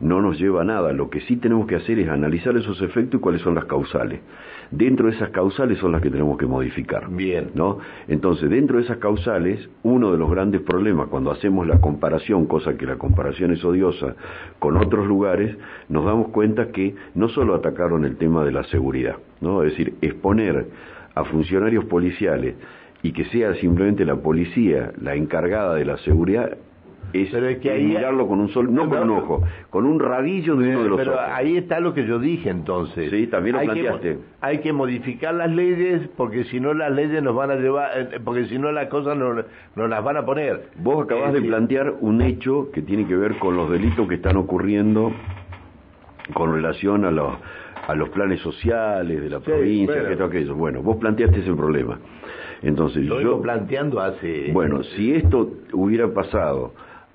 no 0.00 0.20
nos 0.20 0.38
lleva 0.38 0.62
a 0.62 0.64
nada. 0.64 0.92
Lo 0.92 1.08
que 1.10 1.20
sí 1.20 1.36
tenemos 1.36 1.68
que 1.68 1.76
hacer 1.76 1.98
es 2.00 2.08
analizar 2.08 2.56
esos 2.56 2.82
efectos 2.82 3.20
y 3.20 3.22
cuáles 3.22 3.42
son 3.42 3.54
las 3.54 3.66
causales. 3.66 4.20
Dentro 4.70 5.08
de 5.08 5.16
esas 5.16 5.30
causales 5.30 5.78
son 5.78 5.92
las 5.92 6.02
que 6.02 6.10
tenemos 6.10 6.38
que 6.38 6.46
modificar. 6.46 7.08
Bien. 7.10 7.50
¿no? 7.54 7.78
Entonces, 8.08 8.50
dentro 8.50 8.78
de 8.78 8.84
esas 8.84 8.98
causales, 8.98 9.68
uno 9.82 10.12
de 10.12 10.18
los 10.18 10.30
grandes 10.30 10.60
problemas 10.62 11.08
cuando 11.08 11.30
hacemos 11.30 11.66
la 11.66 11.80
comparación, 11.80 12.46
cosa 12.46 12.76
que 12.76 12.86
la 12.86 12.96
comparación 12.96 13.52
es 13.52 13.64
odiosa, 13.64 14.14
con 14.58 14.76
otros 14.76 15.06
lugares, 15.06 15.56
nos 15.88 16.04
damos 16.04 16.28
cuenta 16.28 16.68
que 16.68 16.94
no 17.14 17.28
solo 17.28 17.54
atacaron 17.54 18.04
el 18.04 18.16
tema 18.16 18.44
de 18.44 18.52
la 18.52 18.64
seguridad, 18.64 19.16
¿no? 19.40 19.62
Es 19.62 19.70
decir, 19.70 19.94
exponer 20.00 20.66
a 21.14 21.24
funcionarios 21.24 21.84
policiales 21.84 22.54
y 23.02 23.12
que 23.12 23.24
sea 23.26 23.54
simplemente 23.54 24.04
la 24.04 24.16
policía 24.16 24.92
la 25.00 25.14
encargada 25.14 25.74
de 25.74 25.84
la 25.84 25.98
seguridad 25.98 26.56
es, 27.22 27.30
pero 27.30 27.48
es 27.48 27.58
que 27.58 27.70
ahí, 27.70 27.84
mirarlo 27.84 28.26
con 28.26 28.40
un 28.40 28.48
sol, 28.48 28.72
no, 28.74 28.88
con 28.88 29.10
un 29.10 29.10
ojo, 29.10 29.44
con 29.70 29.86
un 29.86 30.00
rabillo 30.00 30.56
de 30.56 30.68
uno 30.70 30.82
de 30.82 30.88
los 30.88 30.98
pero 30.98 31.20
ahí 31.20 31.56
está 31.56 31.80
lo 31.80 31.94
que 31.94 32.06
yo 32.06 32.18
dije 32.18 32.50
entonces. 32.50 33.10
Sí, 33.10 33.26
también 33.26 33.54
lo 33.54 33.60
hay 33.60 33.66
planteaste. 33.66 34.14
Que, 34.14 34.18
hay 34.40 34.58
que 34.58 34.72
modificar 34.72 35.34
las 35.34 35.50
leyes 35.50 36.08
porque 36.16 36.44
si 36.44 36.60
no 36.60 36.74
las 36.74 36.92
leyes 36.92 37.22
nos 37.22 37.34
van 37.34 37.50
a 37.50 37.56
llevar, 37.56 37.90
eh, 37.96 38.20
porque 38.24 38.46
si 38.46 38.58
no 38.58 38.72
las 38.72 38.88
cosas 38.88 39.16
no, 39.16 39.34
nos 39.34 39.90
las 39.90 40.04
van 40.04 40.16
a 40.16 40.24
poner. 40.24 40.70
Vos 40.76 41.04
acabás 41.04 41.32
de 41.32 41.42
plantear 41.42 41.94
un 42.00 42.22
hecho 42.22 42.70
que 42.72 42.82
tiene 42.82 43.06
que 43.06 43.16
ver 43.16 43.38
con 43.38 43.56
los 43.56 43.70
delitos 43.70 44.08
que 44.08 44.16
están 44.16 44.36
ocurriendo 44.36 45.12
con 46.32 46.52
relación 46.52 47.04
a 47.04 47.10
los 47.10 47.34
a 47.86 47.94
los 47.94 48.08
planes 48.08 48.40
sociales 48.40 49.22
de 49.22 49.28
la 49.28 49.40
provincia, 49.40 49.94
bueno. 49.94 50.08
que 50.08 50.16
todo 50.16 50.28
aquello. 50.28 50.54
Bueno, 50.54 50.82
vos 50.82 50.96
planteaste 50.96 51.40
ese 51.40 51.52
problema. 51.52 51.98
Entonces, 52.62 53.04
lo 53.04 53.20
yo 53.20 53.42
planteando 53.42 54.00
hace 54.00 54.50
Bueno, 54.52 54.82
si 54.82 55.14
esto 55.14 55.50
hubiera 55.72 56.08
pasado 56.08 56.72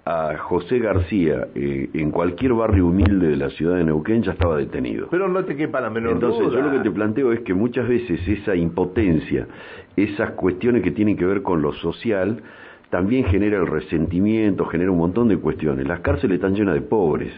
a 0.10 0.36
José 0.39 0.80
García 0.80 1.50
eh, 1.54 1.88
en 1.94 2.10
cualquier 2.10 2.54
barrio 2.54 2.88
humilde 2.88 3.28
de 3.28 3.36
la 3.36 3.51
ciudad 3.51 3.75
de 3.75 3.84
Neuquén 3.84 4.24
ya 4.24 4.32
estaba 4.32 4.58
detenido. 4.58 5.08
Pero 5.12 5.28
no 5.28 5.46
te 5.46 5.56
quepa 5.56 5.80
la 5.82 5.92
menor 5.92 6.13
Entonces, 6.13 6.48
duda. 6.48 6.60
yo 6.60 6.66
lo 6.66 6.72
que 6.72 6.80
te 6.80 6.89
planteo 6.89 7.32
es 7.32 7.42
que 7.42 7.54
muchas 7.54 7.88
veces 7.88 8.28
esa 8.28 8.56
impotencia, 8.56 9.46
esas 9.96 10.32
cuestiones 10.32 10.82
que 10.82 10.89
tienen 10.89 11.16
que 11.16 11.25
ver 11.25 11.44
con 11.44 11.62
lo 11.62 11.74
social, 11.74 12.42
también 12.89 13.25
genera 13.25 13.58
el 13.60 13.68
resentimiento, 13.68 14.66
genera 14.66 14.89
un 14.89 14.98
montón 14.98 15.28
de 15.28 15.38
cuestiones. 15.38 15.88
Las 15.88 16.00
cárceles 16.00 16.38
están 16.38 16.56
llenas 16.56 16.74
de 16.74 16.82
pobres. 16.82 17.32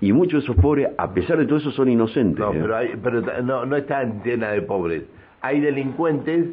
Y 0.00 0.14
muchos 0.14 0.40
de 0.42 0.50
esos 0.50 0.56
pobres, 0.56 0.88
a 0.96 1.12
pesar 1.12 1.36
de 1.36 1.44
todo 1.44 1.58
eso, 1.58 1.70
son 1.72 1.90
inocentes. 1.90 2.38
No, 2.38 2.50
¿eh? 2.50 2.58
pero, 2.62 2.76
hay, 2.76 2.88
pero 3.02 3.20
no, 3.42 3.66
no 3.66 3.76
están 3.76 4.22
llenas 4.24 4.52
de 4.52 4.62
pobres. 4.62 5.02
Hay 5.42 5.60
delincuentes 5.60 6.46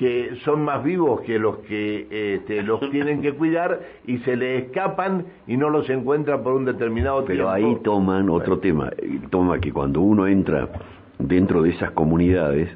que 0.00 0.30
son 0.46 0.64
más 0.64 0.82
vivos 0.82 1.20
que 1.20 1.38
los 1.38 1.58
que 1.58 2.06
este, 2.10 2.62
los 2.64 2.80
tienen 2.90 3.20
que 3.20 3.32
cuidar 3.34 3.80
y 4.06 4.16
se 4.20 4.34
les 4.34 4.64
escapan 4.64 5.26
y 5.46 5.58
no 5.58 5.68
los 5.68 5.90
encuentran 5.90 6.42
por 6.42 6.54
un 6.54 6.64
determinado 6.64 7.22
Pero 7.26 7.52
tiempo. 7.52 7.68
ahí 7.68 7.76
toman 7.84 8.30
otro 8.30 8.58
tema, 8.60 8.90
toma 9.28 9.60
que 9.60 9.70
cuando 9.70 10.00
uno 10.00 10.26
entra 10.26 10.70
dentro 11.18 11.60
de 11.62 11.70
esas 11.70 11.90
comunidades, 11.90 12.70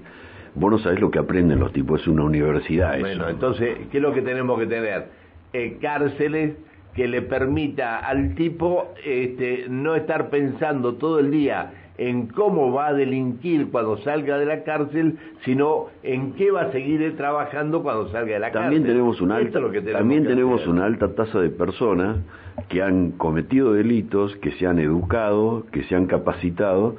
vos 0.54 0.70
no 0.70 0.78
sabés 0.78 1.00
lo 1.00 1.10
que 1.10 1.18
aprenden 1.18 1.60
los 1.60 1.72
tipos, 1.72 2.02
es 2.02 2.08
una 2.08 2.24
universidad 2.24 3.00
Bueno, 3.00 3.22
eso. 3.22 3.30
entonces, 3.30 3.78
¿qué 3.90 3.96
es 3.96 4.02
lo 4.02 4.12
que 4.12 4.20
tenemos 4.20 4.58
que 4.58 4.66
tener? 4.66 5.06
Eh, 5.54 5.78
cárceles 5.80 6.56
que 6.94 7.08
le 7.08 7.22
permita 7.22 8.00
al 8.00 8.34
tipo 8.34 8.92
este, 9.02 9.64
no 9.70 9.94
estar 9.94 10.28
pensando 10.28 10.96
todo 10.96 11.20
el 11.20 11.30
día 11.30 11.72
en 11.96 12.26
cómo 12.26 12.72
va 12.72 12.88
a 12.88 12.92
delinquir 12.92 13.70
cuando 13.70 13.96
salga 13.98 14.36
de 14.38 14.46
la 14.46 14.64
cárcel, 14.64 15.16
sino 15.44 15.86
en 16.02 16.32
qué 16.32 16.50
va 16.50 16.62
a 16.62 16.72
seguir 16.72 17.16
trabajando 17.16 17.82
cuando 17.82 18.08
salga 18.08 18.34
de 18.34 18.40
la 18.40 18.50
también 18.50 18.82
cárcel. 18.82 18.96
Tenemos 18.96 19.20
una 19.20 19.36
alta, 19.36 19.58
es 19.60 19.64
tenemos 19.72 19.92
también 19.92 20.24
tenemos 20.26 20.66
una 20.66 20.84
alta 20.86 21.14
tasa 21.14 21.40
de 21.40 21.50
personas 21.50 22.16
que 22.68 22.82
han 22.82 23.12
cometido 23.12 23.72
delitos, 23.72 24.34
que 24.36 24.50
se 24.52 24.66
han 24.66 24.78
educado, 24.78 25.66
que 25.72 25.82
se 25.84 25.94
han 25.94 26.06
capacitado 26.06 26.96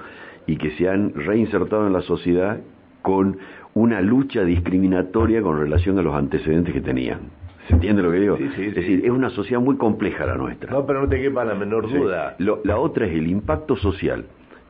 y 0.47 0.57
que 0.57 0.71
se 0.71 0.87
han 0.89 1.13
reinsertado 1.13 1.87
en 1.87 1.93
la 1.93 2.01
sociedad 2.01 2.59
con 3.01 3.37
una 3.73 3.99
lucha 4.01 4.43
discriminatoria 4.43 5.41
con 5.41 5.59
relación 5.59 5.99
a 5.99 6.01
los 6.01 6.15
antecedentes 6.15 6.73
que 6.73 6.81
tenían. 6.81 7.19
¿Se 7.67 7.73
entiende 7.73 8.01
lo 8.03 8.11
que 8.11 8.19
digo? 8.19 8.37
Sí, 8.37 8.49
sí, 8.55 8.61
es 8.65 8.73
sí. 8.73 8.79
decir, 8.79 9.01
es 9.05 9.11
una 9.11 9.29
sociedad 9.31 9.59
muy 9.59 9.75
compleja 9.75 10.25
la 10.25 10.35
nuestra. 10.35 10.71
No, 10.71 10.85
pero 10.85 11.01
no 11.01 11.09
te 11.09 11.19
quepa 11.21 11.43
la 11.43 11.55
menor 11.55 11.89
duda. 11.91 12.35
Lo- 12.37 12.61
la 12.63 12.77
otra 12.77 13.07
es 13.07 13.13
el 13.13 13.27
impacto 13.27 13.75
social 13.75 14.25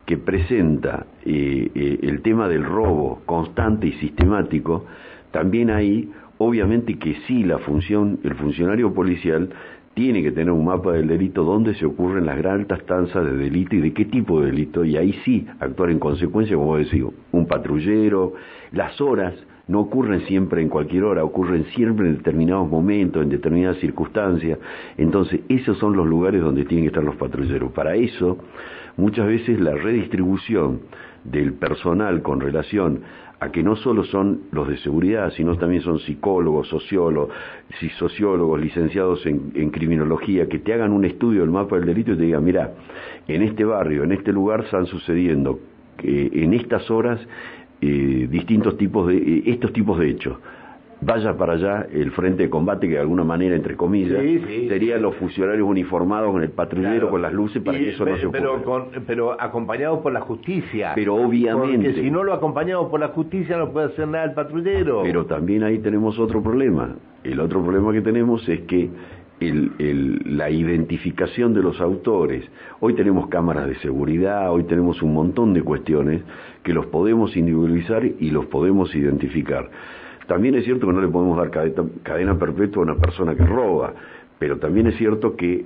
que 0.06 0.16
presenta 0.16 1.06
eh, 1.24 1.70
eh, 1.74 1.98
el 2.02 2.22
tema 2.22 2.48
del 2.48 2.64
robo 2.64 3.20
constante 3.26 3.88
y 3.88 3.92
sistemático. 3.94 4.86
También 5.32 5.70
ahí, 5.70 6.10
obviamente 6.38 6.96
que 6.98 7.16
sí, 7.26 7.42
la 7.42 7.58
función, 7.58 8.20
el 8.22 8.34
funcionario 8.36 8.94
policial 8.94 9.50
tiene 9.94 10.22
que 10.22 10.30
tener 10.30 10.52
un 10.52 10.64
mapa 10.64 10.92
del 10.92 11.08
delito 11.08 11.42
donde 11.42 11.74
se 11.74 11.86
ocurren 11.86 12.26
las 12.26 12.44
altas 12.44 12.84
tasas 12.84 13.24
de 13.24 13.36
delito 13.36 13.74
y 13.74 13.80
de 13.80 13.94
qué 13.94 14.04
tipo 14.04 14.40
de 14.40 14.50
delito, 14.50 14.84
y 14.84 14.96
ahí 14.96 15.14
sí 15.24 15.46
actuar 15.58 15.90
en 15.90 15.98
consecuencia, 15.98 16.54
como 16.54 16.76
decía, 16.76 17.04
un 17.32 17.46
patrullero, 17.46 18.34
las 18.72 19.00
horas 19.00 19.34
no 19.68 19.80
ocurren 19.80 20.20
siempre 20.26 20.62
en 20.62 20.68
cualquier 20.68 21.04
hora, 21.04 21.24
ocurren 21.24 21.64
siempre 21.74 22.06
en 22.06 22.18
determinados 22.18 22.68
momentos, 22.68 23.22
en 23.22 23.30
determinadas 23.30 23.78
circunstancias. 23.78 24.58
Entonces, 24.96 25.40
esos 25.48 25.78
son 25.78 25.96
los 25.96 26.06
lugares 26.06 26.40
donde 26.42 26.64
tienen 26.64 26.84
que 26.84 26.88
estar 26.88 27.02
los 27.02 27.16
patrulleros. 27.16 27.72
Para 27.72 27.96
eso, 27.96 28.38
muchas 28.96 29.26
veces 29.26 29.60
la 29.60 29.74
redistribución 29.74 30.80
del 31.24 31.54
personal 31.54 32.22
con 32.22 32.40
relación 32.40 33.02
a 33.38 33.52
que 33.52 33.62
no 33.62 33.76
solo 33.76 34.04
son 34.04 34.42
los 34.50 34.66
de 34.66 34.78
seguridad, 34.78 35.30
sino 35.36 35.56
también 35.58 35.82
son 35.82 35.98
psicólogos, 35.98 36.68
sociólogos, 36.68 37.34
sociólogos, 37.98 38.60
licenciados 38.60 39.26
en, 39.26 39.52
en 39.54 39.70
criminología, 39.70 40.48
que 40.48 40.58
te 40.58 40.72
hagan 40.72 40.92
un 40.92 41.04
estudio 41.04 41.42
del 41.42 41.50
mapa 41.50 41.76
del 41.76 41.86
delito 41.86 42.12
y 42.12 42.16
te 42.16 42.22
digan, 42.22 42.44
mira, 42.44 42.72
en 43.28 43.42
este 43.42 43.64
barrio, 43.64 44.04
en 44.04 44.12
este 44.12 44.32
lugar 44.32 44.64
están 44.64 44.86
sucediendo 44.86 45.60
eh, 46.02 46.30
en 46.32 46.54
estas 46.54 46.90
horas 46.90 47.20
eh, 47.80 48.26
distintos 48.30 48.76
tipos 48.78 49.08
de, 49.08 49.16
eh, 49.16 49.42
estos 49.46 49.72
tipos 49.72 49.98
de 49.98 50.10
hechos. 50.10 50.38
Vaya 51.06 51.36
para 51.36 51.52
allá 51.52 51.86
el 51.92 52.10
frente 52.10 52.42
de 52.42 52.50
combate 52.50 52.88
que 52.88 52.94
de 52.94 53.00
alguna 53.00 53.22
manera, 53.22 53.54
entre 53.54 53.76
comillas, 53.76 54.20
serían 54.68 55.00
los 55.00 55.14
funcionarios 55.14 55.66
uniformados 55.66 56.32
con 56.32 56.42
el 56.42 56.50
patrullero, 56.50 57.08
con 57.10 57.22
las 57.22 57.32
luces, 57.32 57.62
para 57.62 57.78
que 57.78 57.90
eso 57.90 58.04
no 58.04 58.16
se 58.16 58.26
ocurra. 58.26 58.88
Pero, 58.90 58.90
pero 59.06 59.40
acompañados 59.40 60.00
por 60.00 60.12
la 60.12 60.20
justicia. 60.20 60.92
Pero 60.96 61.14
obviamente. 61.14 61.90
Porque 61.90 62.02
si 62.02 62.10
no 62.10 62.24
lo 62.24 62.34
acompañamos 62.34 62.90
por 62.90 62.98
la 62.98 63.08
justicia 63.08 63.56
no 63.56 63.70
puede 63.70 63.86
hacer 63.86 64.08
nada 64.08 64.24
el 64.24 64.34
patrullero. 64.34 65.02
Pero 65.04 65.26
también 65.26 65.62
ahí 65.62 65.78
tenemos 65.78 66.18
otro 66.18 66.42
problema. 66.42 66.96
El 67.22 67.38
otro 67.38 67.62
problema 67.62 67.92
que 67.92 68.02
tenemos 68.02 68.48
es 68.48 68.62
que 68.62 68.90
la 69.38 70.50
identificación 70.50 71.54
de 71.54 71.62
los 71.62 71.80
autores. 71.80 72.44
Hoy 72.80 72.94
tenemos 72.94 73.28
cámaras 73.28 73.68
de 73.68 73.76
seguridad, 73.76 74.50
hoy 74.50 74.64
tenemos 74.64 75.02
un 75.02 75.14
montón 75.14 75.54
de 75.54 75.62
cuestiones 75.62 76.22
que 76.62 76.72
los 76.72 76.86
podemos 76.86 77.36
individualizar 77.36 78.04
y 78.04 78.30
los 78.30 78.46
podemos 78.46 78.94
identificar. 78.94 79.70
También 80.26 80.54
es 80.56 80.64
cierto 80.64 80.86
que 80.86 80.92
no 80.92 81.00
le 81.00 81.08
podemos 81.08 81.36
dar 81.36 81.50
cadena, 82.02 82.38
perpetua 82.38 82.82
a 82.82 82.92
una 82.92 82.96
persona 82.96 83.34
que 83.34 83.44
roba, 83.44 83.94
pero 84.38 84.58
también 84.58 84.88
es 84.88 84.96
cierto 84.96 85.36
que 85.36 85.64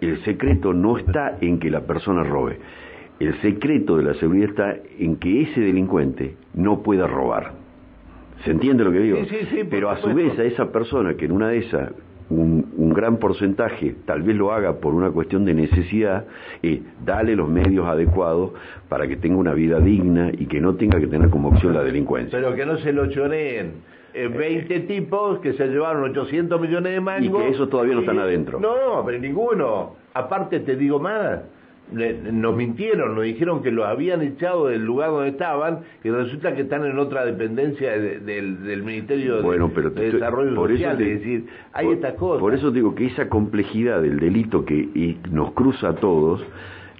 el 0.00 0.24
secreto 0.24 0.72
no 0.72 0.96
está 0.96 1.38
en 1.40 1.58
que 1.58 1.70
la 1.70 1.80
persona 1.82 2.22
robe. 2.22 2.58
El 3.18 3.34
secreto 3.40 3.96
de 3.96 4.04
la 4.04 4.14
seguridad 4.14 4.50
está 4.50 4.76
en 4.98 5.16
que 5.16 5.42
ese 5.42 5.60
delincuente 5.60 6.36
no 6.54 6.82
pueda 6.82 7.06
robar. 7.06 7.52
¿Se 8.44 8.50
entiende 8.50 8.84
lo 8.84 8.92
que 8.92 9.00
digo? 9.00 9.18
Sí, 9.24 9.26
sí, 9.30 9.46
sí, 9.50 9.64
Pero 9.68 9.90
a 9.90 9.96
su 9.96 10.14
vez 10.14 10.38
a 10.38 10.44
esa 10.44 10.70
persona 10.70 11.14
que 11.14 11.24
en 11.24 11.32
una 11.32 11.48
de 11.48 11.58
esas 11.58 11.92
un, 12.28 12.92
gran 12.94 13.18
porcentaje 13.18 13.94
tal 14.04 14.22
vez 14.22 14.36
lo 14.36 14.52
haga 14.52 14.74
por 14.80 14.94
una 14.94 15.10
cuestión 15.10 15.44
de 15.44 15.54
necesidad, 15.54 16.24
y 16.62 16.82
dale 17.04 17.36
los 17.36 17.48
medios 17.48 17.86
adecuados 17.86 18.52
para 18.88 19.06
que 19.06 19.16
tenga 19.16 19.36
una 19.36 19.52
vida 19.52 19.80
digna 19.80 20.30
y 20.32 20.46
que 20.46 20.60
no 20.60 20.74
tenga 20.76 20.98
que 20.98 21.06
tener 21.06 21.30
como 21.30 21.48
opción 21.48 21.74
la 21.74 21.82
delincuencia. 21.82 22.38
Pero 22.38 22.54
que 22.54 22.66
no 22.66 22.78
se 22.78 22.92
lo 22.92 23.08
choreen. 23.10 23.95
20 24.16 24.74
eh, 24.74 24.80
tipos 24.80 25.40
que 25.40 25.52
se 25.52 25.66
llevaron 25.66 26.04
800 26.10 26.60
millones 26.60 26.92
de 26.92 27.00
mangos. 27.00 27.42
Y 27.42 27.44
que 27.44 27.54
esos 27.54 27.68
todavía 27.68 27.94
no 27.94 28.00
están 28.00 28.18
adentro. 28.18 28.58
No, 28.60 29.02
pero 29.04 29.18
ninguno. 29.18 29.96
Aparte 30.14 30.60
te 30.60 30.76
digo 30.76 30.98
más, 30.98 31.40
nos 31.92 32.56
mintieron, 32.56 33.14
nos 33.14 33.24
dijeron 33.24 33.62
que 33.62 33.70
los 33.70 33.86
habían 33.86 34.22
echado 34.22 34.66
del 34.66 34.84
lugar 34.84 35.10
donde 35.10 35.28
estaban 35.28 35.80
y 36.02 36.10
resulta 36.10 36.54
que 36.54 36.62
están 36.62 36.84
en 36.84 36.98
otra 36.98 37.24
dependencia 37.24 37.92
del 37.92 38.82
Ministerio 38.82 39.42
de, 39.42 40.10
Desarrollo 40.12 40.54
Social. 40.54 41.00
es 41.00 41.20
decir, 41.20 41.46
hay 41.72 41.88
estas 41.90 42.14
cosas. 42.14 42.40
Por 42.40 42.54
eso 42.54 42.70
digo 42.70 42.94
que 42.94 43.06
esa 43.06 43.28
complejidad 43.28 44.02
del 44.02 44.18
delito 44.18 44.64
que 44.64 45.16
nos 45.30 45.52
cruza 45.52 45.90
a 45.90 45.94
todos 45.94 46.44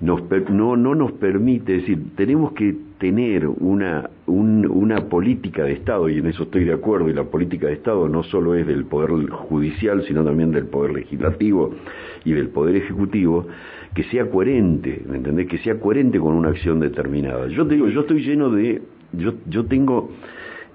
nos, 0.00 0.20
no, 0.50 0.76
no 0.76 0.94
nos 0.94 1.12
permite, 1.12 1.76
es 1.76 1.82
decir, 1.82 1.98
tenemos 2.16 2.52
que 2.52 2.74
tener 2.98 3.46
una, 3.46 4.10
una 4.26 5.08
política 5.08 5.64
de 5.64 5.72
Estado, 5.72 6.08
y 6.08 6.18
en 6.18 6.26
eso 6.26 6.44
estoy 6.44 6.64
de 6.64 6.74
acuerdo, 6.74 7.08
y 7.08 7.14
la 7.14 7.24
política 7.24 7.66
de 7.66 7.74
Estado 7.74 8.08
no 8.08 8.22
solo 8.22 8.54
es 8.54 8.66
del 8.66 8.84
Poder 8.84 9.28
Judicial, 9.30 10.02
sino 10.06 10.24
también 10.24 10.50
del 10.52 10.66
Poder 10.66 10.92
Legislativo 10.92 11.74
y 12.24 12.32
del 12.32 12.48
Poder 12.48 12.76
Ejecutivo, 12.76 13.46
que 13.94 14.04
sea 14.04 14.30
coherente, 14.30 15.02
¿me 15.08 15.16
entendés? 15.16 15.46
Que 15.46 15.58
sea 15.58 15.80
coherente 15.80 16.18
con 16.18 16.34
una 16.34 16.50
acción 16.50 16.80
determinada. 16.80 17.48
Yo 17.48 17.66
te 17.66 17.74
digo, 17.74 17.88
yo 17.88 18.00
estoy 18.02 18.22
lleno 18.22 18.50
de, 18.50 18.82
yo, 19.12 19.32
yo 19.48 19.64
tengo, 19.64 20.10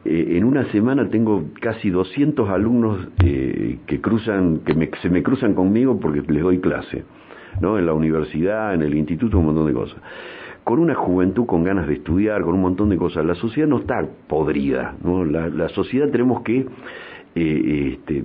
eh, 0.03 0.37
en 0.37 0.43
una 0.45 0.65
semana 0.71 1.09
tengo 1.09 1.43
casi 1.59 1.91
200 1.91 2.49
alumnos 2.49 3.07
eh, 3.23 3.77
que 3.85 4.01
cruzan, 4.01 4.61
que 4.65 4.89
se 5.01 5.09
me 5.11 5.21
cruzan 5.21 5.53
conmigo 5.53 5.99
porque 5.99 6.23
les 6.31 6.41
doy 6.41 6.59
clase, 6.59 7.03
¿no? 7.59 7.77
En 7.77 7.85
la 7.85 7.93
universidad, 7.93 8.73
en 8.73 8.81
el 8.81 8.95
instituto, 8.95 9.39
un 9.39 9.47
montón 9.47 9.67
de 9.67 9.73
cosas. 9.73 9.99
Con 10.63 10.79
una 10.79 10.95
juventud 10.95 11.45
con 11.45 11.63
ganas 11.63 11.87
de 11.87 11.95
estudiar, 11.95 12.43
con 12.43 12.53
un 12.53 12.61
montón 12.61 12.89
de 12.89 12.97
cosas. 12.97 13.25
La 13.25 13.35
sociedad 13.35 13.67
no 13.67 13.79
está 13.79 14.07
podrida, 14.27 14.95
¿no? 15.03 15.25
La, 15.25 15.49
la 15.49 15.69
sociedad 15.69 16.09
tenemos 16.09 16.41
que 16.43 16.67
eh, 17.33 17.93
este, 17.93 18.23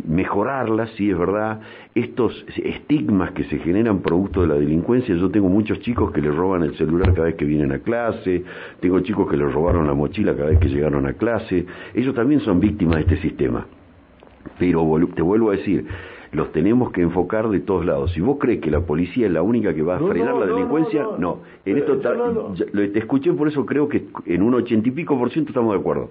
sí 0.96 1.10
es 1.10 1.18
verdad, 1.18 1.60
estos 1.94 2.44
estigmas 2.56 3.30
que 3.32 3.44
se 3.44 3.58
generan 3.58 4.00
producto 4.00 4.42
de 4.42 4.48
la 4.48 4.54
delincuencia, 4.54 5.14
yo 5.14 5.30
tengo 5.30 5.48
muchos 5.48 5.78
chicos 5.80 6.10
que 6.10 6.20
les 6.20 6.34
roban 6.34 6.64
el 6.64 6.76
celular 6.76 7.14
cada 7.14 7.26
vez 7.26 7.36
que 7.36 7.44
vienen 7.44 7.70
a 7.70 7.78
clase, 7.78 8.42
tengo 8.80 8.98
chicos 9.00 9.30
que 9.30 9.36
les 9.36 9.52
robaron 9.52 9.86
la 9.86 9.94
mochila 9.94 10.34
cada 10.34 10.48
vez 10.48 10.58
que 10.58 10.68
llegaron 10.68 11.06
a 11.06 11.12
clase, 11.12 11.66
ellos 11.94 12.16
también 12.16 12.40
son 12.40 12.58
víctimas 12.58 12.96
de 12.96 13.02
este 13.02 13.16
sistema. 13.18 13.66
Pero 14.58 14.98
te 15.14 15.22
vuelvo 15.22 15.50
a 15.50 15.56
decir, 15.56 15.86
los 16.36 16.52
tenemos 16.52 16.92
que 16.92 17.00
enfocar 17.00 17.48
de 17.48 17.60
todos 17.60 17.86
lados. 17.86 18.12
Si 18.12 18.20
vos 18.20 18.36
crees 18.38 18.60
que 18.60 18.70
la 18.70 18.80
policía 18.80 19.26
es 19.26 19.32
la 19.32 19.40
única 19.40 19.72
que 19.74 19.80
va 19.82 19.96
a 19.96 19.98
frenar 19.98 20.34
la 20.34 20.46
delincuencia, 20.46 21.06
no. 21.18 21.38
En 21.64 21.78
esto 21.78 21.98
te 21.98 22.98
escuché, 22.98 23.32
por 23.32 23.48
eso 23.48 23.64
creo 23.64 23.88
que 23.88 24.04
en 24.26 24.42
un 24.42 24.52
ochenta 24.54 24.86
y 24.86 24.92
pico 24.92 25.18
por 25.18 25.30
ciento 25.30 25.50
estamos 25.50 25.72
de 25.72 25.80
acuerdo. 25.80 26.10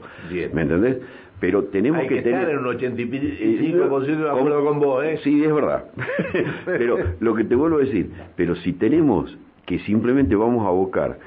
¿Me 0.52 0.63
entendés? 0.63 0.97
Pero 1.39 1.65
tenemos 1.65 2.00
Hay 2.02 2.08
que, 2.08 2.21
tener... 2.23 2.39
estar 2.39 2.54
en 2.54 2.60
un 2.60 2.67
ochenta 2.67 3.00
y 3.00 3.06
pico 3.06 3.88
por 3.88 4.04
ciento 4.06 4.23
de 4.23 4.32
acuerdo 4.32 4.65
con 4.65 4.80
vos, 4.80 5.06
¿eh? 5.06 5.19
Sí, 5.23 5.43
es 5.43 5.54
verdad. 5.54 5.86
pero 6.65 6.97
lo 7.19 7.36
que 7.36 7.43
te 7.43 7.54
vuelvo 7.54 7.78
a 7.78 7.82
decir, 7.82 8.10
pero 8.36 8.56
si 8.56 8.73
tenemos 8.73 9.38
que 9.67 9.78
simplemente 9.80 10.36
vamos 10.36 10.65
a 10.65 10.69
abocar 10.69 11.19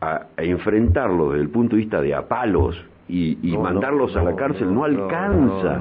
a, 0.00 0.28
a 0.34 0.42
enfrentarlo 0.42 1.32
desde 1.32 1.42
el 1.42 1.50
punto 1.50 1.76
de 1.76 1.82
vista 1.82 2.00
de 2.00 2.14
apalos, 2.14 2.82
y, 3.08 3.38
y 3.42 3.56
mandarlos 3.56 4.16
a 4.16 4.22
la 4.22 4.34
cárcel 4.34 4.74
no, 4.74 4.84
alcanza. 4.84 5.78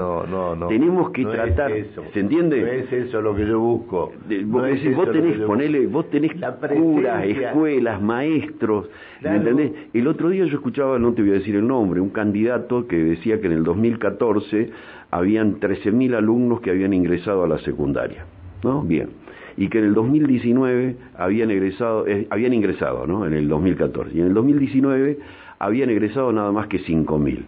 Tenemos 0.68 1.10
que 1.10 1.26
tratar, 1.26 1.72
¿se 2.14 2.20
entiende? 2.20 2.62
No 2.62 2.68
es 2.68 2.94
eso 2.94 3.22
lo 3.22 3.36
que 3.36 3.48
yo 3.48 3.60
busco. 3.60 4.14
vos, 4.46 5.12
tenés, 5.12 5.40
ponele, 5.42 5.88
vos 5.88 6.10
tenés 6.10 6.34
curas, 6.34 7.26
escuelas, 7.26 8.02
maestros, 8.02 8.90
¿me 9.22 9.38
entendés? 9.38 9.72
El 9.94 10.08
otro 10.08 10.30
día 10.30 10.46
yo 10.46 10.56
escuchaba, 10.56 11.00
no 11.00 11.14
te 11.14 11.22
voy 11.22 11.32
a 11.32 11.36
decir 11.36 11.56
el 11.56 11.68
nombre, 11.68 12.00
un 12.00 12.10
candidato 12.10 12.88
que 12.88 12.98
decía 12.98 13.42
que 13.42 13.48
en 13.48 13.54
el 13.54 13.64
2014 13.64 14.70
habían 15.10 15.60
13.000 15.60 16.16
alumnos 16.16 16.62
que 16.62 16.70
habían 16.70 16.94
ingresado 16.94 17.44
a 17.44 17.48
la 17.48 17.58
secundaria, 17.60 18.26
¿no? 18.64 18.82
Bien 18.82 19.10
y 19.58 19.70
que 19.70 19.80
en 19.80 19.86
el 19.86 19.94
2019 19.94 20.98
habían 21.18 21.50
egresado, 21.50 22.06
eh, 22.08 22.28
habían 22.30 22.54
ingresado, 22.54 23.08
¿no? 23.08 23.26
En 23.26 23.32
el 23.34 23.48
2014. 23.48 24.12
Y 24.14 24.20
en 24.20 24.28
el 24.28 24.34
2019 24.34 25.18
habían 25.60 25.90
egresado 25.90 26.32
nada 26.32 26.52
más 26.52 26.68
que 26.68 26.80
5.000. 26.80 27.46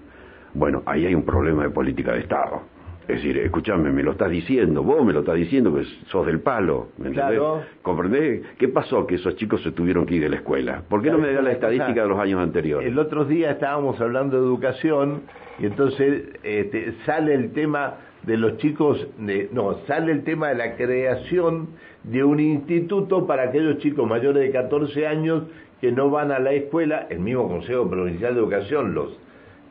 Bueno, 0.54 0.84
ahí 0.86 1.06
hay 1.06 1.16
un 1.16 1.24
problema 1.24 1.64
de 1.64 1.70
política 1.70 2.14
de 2.14 2.20
Estado. 2.20 2.62
Es 3.08 3.18
decir, 3.18 3.38
escúchame, 3.38 3.90
me 3.92 4.04
lo 4.04 4.12
estás 4.12 4.30
diciendo, 4.30 4.84
vos 4.84 5.06
me 5.06 5.14
lo 5.14 5.22
estás 5.22 5.36
diciendo 5.36 5.74
que 5.74 5.86
sos 6.08 6.26
del 6.26 6.42
palo, 6.42 6.90
¿me 6.98 7.12
claro. 7.12 7.62
¿Comprendés? 7.82 8.46
¿Qué 8.58 8.68
pasó 8.68 9.08
que 9.08 9.16
esos 9.16 9.38
chicos 9.38 9.64
se 9.64 9.72
tuvieron 9.72 10.06
que 10.06 10.16
ir 10.16 10.24
de 10.24 10.30
la 10.30 10.36
escuela? 10.36 10.84
¿Por 10.90 11.02
qué 11.02 11.10
no 11.10 11.18
me 11.18 11.32
da 11.32 11.42
la 11.42 11.54
estadística 11.54 12.02
de 12.02 12.08
los 12.08 12.20
años 12.20 12.42
anteriores? 12.42 12.86
El 12.86 13.00
otro 13.00 13.24
día 13.24 13.52
estábamos 13.52 14.02
hablando 14.02 14.42
de 14.42 14.46
educación 14.46 15.22
y 15.58 15.68
entonces 15.68 16.24
este, 16.44 16.96
sale 17.06 17.34
el 17.34 17.54
tema 17.54 17.96
de 18.28 18.36
los 18.36 18.58
chicos, 18.58 19.08
de, 19.18 19.50
no, 19.54 19.80
sale 19.88 20.12
el 20.12 20.26
tema 20.26 20.50
de 20.50 20.56
la 20.56 20.76
creación 20.76 21.70
de 22.04 22.26
un 22.26 22.42
instituto 22.42 23.26
para 23.26 23.44
aquellos 23.44 23.78
chicos 23.78 24.08
mayores 24.08 24.44
de 24.44 24.52
14 24.52 25.08
años 25.08 25.44
que 25.80 25.94
no 25.94 26.10
van 26.10 26.34
a 26.34 26.40
la 26.40 26.52
escuela, 26.52 27.08
el 27.10 27.20
mismo 27.20 27.48
Consejo 27.48 27.90
Provincial 27.90 28.34
de 28.34 28.42
Educación 28.42 28.94
los, 28.94 29.18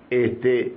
este, 0.09 0.73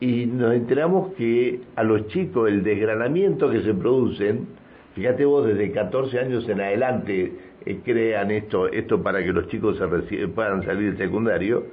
y 0.00 0.26
nos 0.26 0.52
enteramos 0.52 1.12
que 1.14 1.60
a 1.76 1.84
los 1.84 2.08
chicos 2.08 2.48
el 2.48 2.64
desgranamiento 2.64 3.48
que 3.50 3.62
se 3.62 3.72
producen, 3.72 4.48
fíjate 4.96 5.24
vos 5.24 5.46
desde 5.46 5.70
14 5.70 6.18
años 6.18 6.48
en 6.48 6.60
adelante 6.60 7.32
eh, 7.64 7.78
crean 7.84 8.32
esto, 8.32 8.66
esto 8.66 9.00
para 9.00 9.22
que 9.22 9.32
los 9.32 9.46
chicos 9.46 9.78
se 9.78 10.26
puedan 10.26 10.64
salir 10.64 10.96
del 10.96 10.98
secundario, 10.98 11.66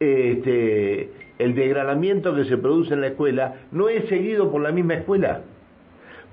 este, 0.00 1.10
el 1.38 1.54
desgranamiento 1.54 2.34
que 2.34 2.44
se 2.44 2.56
produce 2.58 2.94
en 2.94 3.00
la 3.00 3.08
escuela 3.08 3.54
no 3.72 3.88
es 3.88 4.08
seguido 4.08 4.50
por 4.50 4.62
la 4.62 4.72
misma 4.72 4.94
escuela 4.94 5.42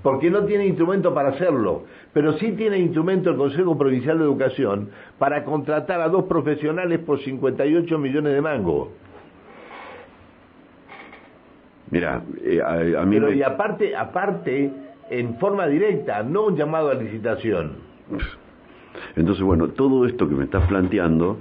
porque 0.01 0.29
no 0.29 0.45
tiene 0.45 0.65
instrumento 0.65 1.13
para 1.13 1.29
hacerlo, 1.29 1.83
pero 2.13 2.33
sí 2.33 2.53
tiene 2.53 2.79
instrumento 2.79 3.29
el 3.29 3.37
Consejo 3.37 3.77
Provincial 3.77 4.17
de 4.17 4.23
Educación 4.23 4.89
para 5.19 5.43
contratar 5.43 6.01
a 6.01 6.09
dos 6.09 6.25
profesionales 6.25 6.99
por 6.99 7.19
58 7.21 7.97
millones 7.97 8.33
de 8.33 8.41
mangos. 8.41 8.89
Mira, 11.91 12.21
eh, 12.43 12.61
a, 12.97 13.05
mí 13.05 13.19
pero 13.19 13.33
y 13.33 13.43
aparte, 13.43 13.95
aparte, 13.95 14.71
en 15.09 15.37
forma 15.37 15.67
directa, 15.67 16.23
no 16.23 16.45
un 16.45 16.55
llamado 16.55 16.89
a 16.89 16.93
licitación. 16.93 17.73
Entonces, 19.15 19.43
bueno, 19.43 19.69
todo 19.69 20.05
esto 20.05 20.27
que 20.27 20.35
me 20.35 20.45
estás 20.45 20.67
planteando 20.67 21.37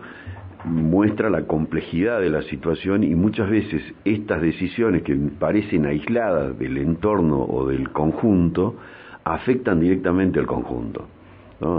muestra 0.65 1.31
la 1.31 1.47
complejidad 1.47 2.21
de 2.21 2.31
la 2.31 2.43
situación 2.43 3.05
y 3.05 3.15
muchas 3.15 3.49
veces 3.49 3.83
estas 4.05 4.41
decisiones 4.43 5.03
que 5.03 5.15
parecen 5.15 5.87
aisladas 5.87 6.59
del 6.59 6.79
entorno 6.79 7.43
o 7.43 7.67
del 7.67 7.91
conjunto 7.91 8.77
afectan 9.25 9.81
directamente 9.81 10.39
al 10.39 10.47
conjunto. 10.47 11.07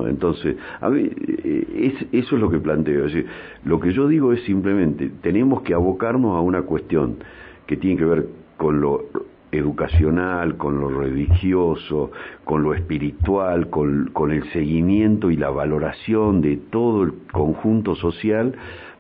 Entonces, 0.08 0.58
a 0.80 0.92
eh, 0.96 1.96
eso 2.12 2.36
es 2.36 2.42
lo 2.42 2.52
que 2.52 2.60
planteo. 2.60 3.06
Es 3.06 3.14
decir, 3.14 3.30
lo 3.66 3.80
que 3.80 3.92
yo 3.94 4.08
digo 4.08 4.32
es 4.32 4.44
simplemente, 4.44 5.10
tenemos 5.22 5.64
que 5.64 5.74
abocarnos 5.74 6.38
a 6.38 6.42
una 6.42 6.62
cuestión 6.64 7.18
que 7.66 7.78
tiene 7.78 7.98
que 7.98 8.06
ver 8.06 8.28
con 8.58 8.80
lo 8.80 9.06
educacional, 9.52 10.58
con 10.58 10.80
lo 10.80 10.90
religioso, 10.90 12.12
con 12.44 12.64
lo 12.64 12.74
espiritual, 12.74 13.70
con, 13.70 14.32
el 14.32 14.44
seguimiento 14.52 15.30
y 15.32 15.38
la 15.38 15.50
valoración 15.50 16.42
de 16.42 16.58
todo 16.58 17.04
el 17.04 17.14
conjunto 17.32 17.96
social 17.96 18.56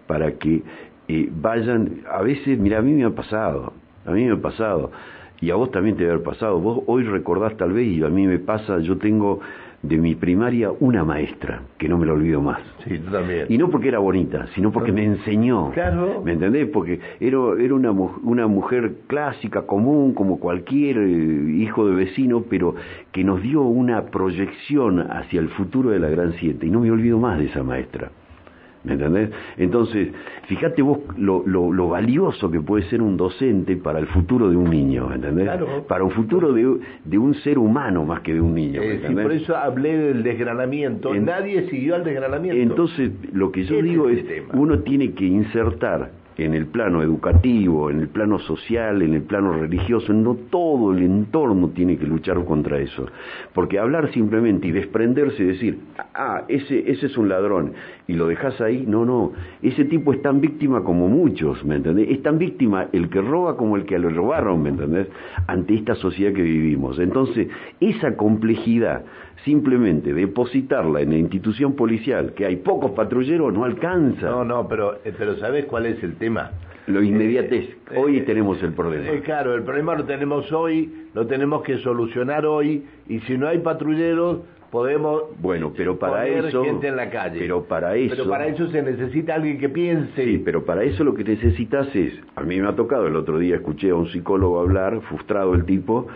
para 0.07 0.33
que 0.33 0.63
eh, 1.07 1.29
vayan, 1.31 2.01
a 2.09 2.21
veces, 2.21 2.59
mira, 2.59 2.79
a 2.79 2.81
mí 2.81 2.93
me 2.93 3.05
ha 3.05 3.11
pasado, 3.11 3.73
a 4.05 4.11
mí 4.11 4.25
me 4.25 4.33
ha 4.33 4.41
pasado, 4.41 4.91
y 5.39 5.49
a 5.51 5.55
vos 5.55 5.71
también 5.71 5.95
te 5.95 6.03
debe 6.03 6.15
haber 6.15 6.25
pasado, 6.25 6.59
vos 6.59 6.83
hoy 6.87 7.03
recordás 7.03 7.55
tal 7.57 7.73
vez, 7.73 7.87
y 7.87 8.03
a 8.03 8.09
mí 8.09 8.27
me 8.27 8.39
pasa, 8.39 8.79
yo 8.79 8.97
tengo 8.97 9.39
de 9.84 9.98
mi 9.98 10.15
primaria 10.15 10.72
una 10.80 11.04
maestra, 11.04 11.63
que 11.78 11.89
no 11.89 11.98
me 11.98 12.06
lo 12.06 12.13
olvido 12.13 12.41
más. 12.41 12.60
Sí, 12.84 13.00
tú 13.00 13.12
también. 13.12 13.48
Y 13.50 13.58
no 13.58 13.70
porque 13.70 13.88
era 13.88 14.00
bonita, 14.00 14.48
sino 14.54 14.72
porque 14.72 14.91
me 14.91 15.04
enseñó. 15.04 15.72
Claro. 15.72 16.22
¿Me 16.24 16.34
entendés? 16.34 16.67
Porque 16.70 17.00
era, 17.20 17.38
era 17.60 17.74
una, 17.74 17.91
una 17.91 18.48
mujer 18.48 18.94
clásica, 19.08 19.63
común, 19.63 20.13
como 20.13 20.39
cualquier 20.39 20.98
eh, 20.98 21.56
hijo 21.58 21.88
de 21.88 21.96
vecino, 21.96 22.44
pero 22.50 22.76
que 23.12 23.24
nos 23.24 23.41
dio 23.41 23.62
una 23.62 24.06
proyección 24.06 25.00
hacia 25.00 25.39
el 25.39 25.50
futuro 25.50 25.89
de 25.89 26.00
la 26.00 26.10
Gran 26.10 26.34
Siete. 26.34 26.67
Y 26.67 26.70
no 26.70 26.82
me 26.82 26.91
olvido 26.91 27.17
más 27.17 27.39
de 27.39 27.46
esa 27.46 27.63
maestra. 27.63 28.12
¿Me 28.84 28.94
entendés? 28.94 29.30
Entonces, 29.58 30.10
fíjate 30.48 30.82
vos 30.82 31.00
lo, 31.17 31.44
lo, 31.46 31.89
valioso 31.89 32.50
que 32.50 32.60
puede 32.62 32.84
ser 32.89 33.02
un 33.02 33.15
docente 33.15 33.76
para 33.76 34.00
el 34.00 34.08
futuro 34.08 34.50
de 34.50 34.56
un 34.56 34.70
niño, 34.70 35.08
¿me 35.08 35.15
entendés? 35.15 35.50
Para 35.88 36.04
un 36.04 36.12
futuro 36.12 36.52
de, 36.52 36.80
de, 37.06 37.17
un 37.17 37.36
ser 37.36 37.60
humano 37.60 38.06
más 38.06 38.22
que 38.22 38.34
de 38.34 38.41
un 38.41 38.56
niño. 38.56 38.82
Eh, 38.82 39.02
por 39.22 39.32
eso 39.32 39.56
hablé 39.56 39.96
del 39.98 40.24
desgranamiento. 40.24 41.13
Nadie 41.13 41.70
siguió 41.70 41.96
al 41.96 42.04
desgranamiento. 42.04 42.60
Entonces, 42.60 43.12
lo 43.34 43.52
que 43.52 43.65
yo 43.65 43.82
digo 43.82 44.10
es, 44.10 44.26
uno 44.54 44.80
tiene 44.80 45.12
que 45.13 45.26
insertar 45.26 46.20
en 46.38 46.54
el 46.54 46.67
plano 46.67 47.02
educativo, 47.02 47.89
en 47.89 48.00
el 48.00 48.08
plano 48.08 48.39
social, 48.39 49.02
en 49.02 49.13
el 49.13 49.22
plano 49.24 49.54
religioso, 49.54 50.13
no 50.13 50.36
todo 50.50 50.94
el 50.94 51.04
entorno 51.04 51.70
tiene 51.70 51.98
que 51.98 52.06
luchar 52.06 52.44
contra 52.46 52.80
eso. 52.80 53.06
Porque 53.54 53.80
hablar 53.80 54.12
simplemente 54.12 54.67
y 54.67 54.72
desprenderse 54.72 55.44
y 55.44 55.48
decir, 55.48 55.80
ah, 56.13 56.44
ese, 56.48 56.89
ese 56.89 57.08
es 57.08 57.17
un 57.17 57.30
ladrón, 57.30 57.74
y 58.08 58.13
lo 58.13 58.28
dejas 58.28 58.60
ahí, 58.62 58.86
no, 58.88 59.06
no, 59.06 59.32
ese 59.62 59.86
tipo 59.86 60.13
es 60.13 60.22
tan 60.22 60.41
víctima 60.41 60.84
como 60.84 61.08
muchos, 61.08 61.63
¿me 61.63 61.76
entendés? 61.76 62.10
Es 62.10 62.24
tan 62.24 62.38
víctima 62.38 62.88
el 62.91 63.10
que 63.10 63.22
roba 63.22 63.58
como 63.58 63.76
el 63.76 63.86
que 63.86 64.00
le 64.00 64.10
robaron, 64.10 64.62
¿me 64.63 64.70
entendés? 64.70 65.08
Ante 65.48 65.76
esta 65.76 65.96
sociedad 65.96 66.34
que 66.34 66.41
vivimos. 66.41 67.00
Entonces, 67.00 67.48
esa 67.80 68.15
complejidad 68.15 69.04
simplemente 69.46 70.13
depositarla 70.13 71.02
en 71.02 71.12
la 71.12 71.17
institución 71.17 71.74
policial, 71.76 72.34
que 72.34 72.46
hay 72.46 72.58
pocos 72.58 72.91
patrulleros, 72.91 73.54
no 73.54 73.63
alcanza. 73.63 74.30
No, 74.30 74.46
no, 74.46 74.67
pero, 74.67 74.96
eh, 75.04 75.13
pero 75.17 75.38
¿sabes 75.38 75.65
cuál 75.65 75.88
es 75.88 76.02
el 76.04 76.15
tema? 76.21 76.51
Lo 76.88 77.01
inmediatez. 77.01 77.65
Eh, 77.91 77.97
hoy 77.97 78.17
eh, 78.19 78.21
tenemos 78.21 78.62
el 78.63 78.73
problema. 78.73 79.10
claro, 79.23 79.55
el 79.55 79.63
problema 79.63 79.95
lo 79.95 80.05
tenemos 80.05 80.51
hoy, 80.51 81.07
lo 81.13 81.27
tenemos 81.27 81.63
que 81.63 81.77
solucionar 81.79 82.45
hoy, 82.45 82.86
y 83.10 83.19
si 83.21 83.38
no 83.38 83.47
hay 83.47 83.57
patrulleros, 83.57 84.39
podemos 84.71 85.23
bueno 85.39 85.73
pero 85.75 85.99
para 85.99 86.25
eso 86.25 86.63
gente 86.63 86.88
en 86.88 86.95
la 86.95 87.10
calle. 87.10 87.38
pero 87.39 87.65
para 87.65 87.95
eso 87.95 88.15
pero 88.15 88.29
para 88.29 88.47
eso 88.47 88.67
se 88.69 88.81
necesita 88.81 89.36
alguien 89.36 89.60
que 89.60 89.69
piense. 89.69 90.23
Sí 90.23 90.41
pero 90.43 90.63
para 90.63 90.84
eso 90.84 91.03
lo 91.03 91.13
que 91.13 91.25
necesitas 91.25 91.93
es 91.93 92.13
a 92.36 92.41
mí 92.41 92.60
me 92.60 92.67
ha 92.67 92.75
tocado 92.75 93.05
el 93.07 93.15
otro 93.17 93.38
día 93.38 93.55
escuché 93.55 93.89
a 93.89 93.95
un 93.95 94.07
psicólogo 94.07 94.62
hablar 94.62 95.01
frustrado 95.01 95.53
el 95.53 95.65
tipo 95.65 96.07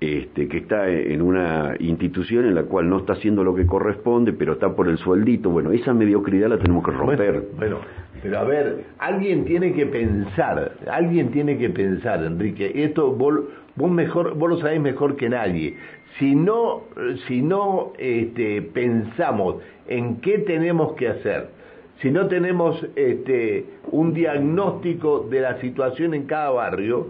este 0.00 0.48
que 0.48 0.58
está 0.58 0.90
en 0.90 1.22
una 1.22 1.76
institución 1.78 2.44
en 2.44 2.56
la 2.56 2.64
cual 2.64 2.90
no 2.90 2.98
está 2.98 3.12
haciendo 3.12 3.44
lo 3.44 3.54
que 3.54 3.66
corresponde 3.66 4.32
pero 4.32 4.54
está 4.54 4.74
por 4.74 4.88
el 4.88 4.98
sueldito. 4.98 5.50
Bueno 5.50 5.70
esa 5.70 5.94
mediocridad 5.94 6.48
la 6.48 6.58
tenemos 6.58 6.84
que 6.84 6.90
romper. 6.90 7.44
bueno, 7.56 7.78
pero 8.20 8.38
a 8.38 8.44
ver 8.44 8.84
alguien 8.98 9.44
tiene 9.44 9.72
que 9.72 9.86
pensar 9.86 10.72
alguien 10.90 11.30
tiene 11.30 11.56
que 11.56 11.70
pensar 11.70 12.24
Enrique. 12.24 12.72
Esto 12.74 13.12
vos, 13.12 13.40
vos 13.76 13.90
mejor 13.92 14.34
vos 14.34 14.50
lo 14.50 14.58
sabés 14.58 14.80
mejor 14.80 15.14
que 15.14 15.28
nadie 15.28 15.76
si 16.18 16.34
no, 16.34 16.84
si 17.26 17.42
no 17.42 17.92
este, 17.98 18.62
pensamos 18.62 19.56
en 19.88 20.20
qué 20.20 20.38
tenemos 20.38 20.94
que 20.94 21.08
hacer, 21.08 21.48
si 22.00 22.10
no 22.10 22.26
tenemos 22.26 22.84
este, 22.96 23.64
un 23.90 24.12
diagnóstico 24.12 25.26
de 25.30 25.40
la 25.40 25.60
situación 25.60 26.14
en 26.14 26.26
cada 26.26 26.50
barrio, 26.50 27.08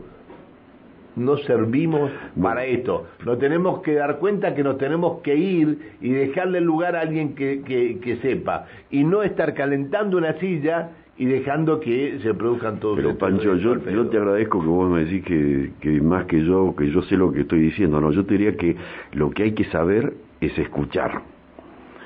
no 1.17 1.37
servimos 1.39 2.11
para 2.41 2.65
esto. 2.65 3.07
Nos 3.25 3.39
tenemos 3.39 3.83
que 3.83 3.95
dar 3.95 4.19
cuenta 4.19 4.55
que 4.55 4.63
nos 4.63 4.79
tenemos 4.79 5.21
que 5.23 5.35
ir 5.35 5.97
y 6.01 6.11
dejarle 6.11 6.59
el 6.59 6.65
lugar 6.65 6.97
a 6.97 7.01
alguien 7.01 7.35
que, 7.35 7.63
que 7.63 8.17
sepa 8.23 8.67
y 8.91 9.05
no 9.05 9.23
estar 9.23 9.53
calentando 9.55 10.17
una 10.17 10.39
silla 10.39 10.91
y 11.19 11.27
dejando 11.27 11.79
que 11.79 12.19
se 12.23 12.35
produzcan 12.35 12.81
todos 12.81 12.97
Pero 12.97 13.17
Pancho, 13.19 13.55
yo, 13.57 13.77
yo, 13.79 14.07
te 14.09 14.17
agradezco 14.17 14.61
que 14.61 14.67
vos 14.67 14.91
me 14.91 15.05
decís 15.05 15.25
que, 15.25 15.73
que 15.81 16.01
más 16.01 16.25
que 16.25 16.43
yo, 16.45 16.75
que 16.77 16.91
yo 16.91 17.03
sé 17.03 17.17
lo 17.17 17.33
que 17.33 17.43
estoy 17.43 17.61
diciendo. 17.61 18.01
No, 18.01 18.11
yo 18.13 18.25
te 18.25 18.35
diría 18.35 18.57
que 18.57 18.77
lo 19.13 19.31
que 19.31 19.45
hay 19.45 19.53
que 19.53 19.65
saber 19.65 20.15
es 20.41 20.57
escuchar. 20.59 21.23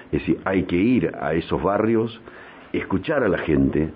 Es 0.07 0.21
decir, 0.21 0.39
hay 0.45 0.65
que 0.65 0.77
ir 0.77 1.13
a 1.21 1.35
esos 1.35 1.63
barrios, 1.63 2.21
escuchar 2.73 3.23
a 3.23 3.29
la 3.29 3.39
gente 3.39 3.91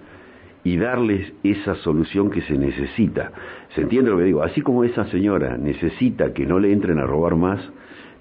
y 0.62 0.76
darles 0.76 1.32
esa 1.42 1.74
solución 1.76 2.30
que 2.30 2.42
se 2.42 2.56
necesita. 2.56 3.32
¿Se 3.74 3.82
entiende 3.82 4.10
lo 4.10 4.18
que 4.18 4.24
digo? 4.24 4.42
Así 4.42 4.60
como 4.60 4.84
esa 4.84 5.06
señora 5.06 5.56
necesita 5.56 6.32
que 6.32 6.46
no 6.46 6.58
le 6.58 6.72
entren 6.72 6.98
a 6.98 7.04
robar 7.04 7.36
más, 7.36 7.60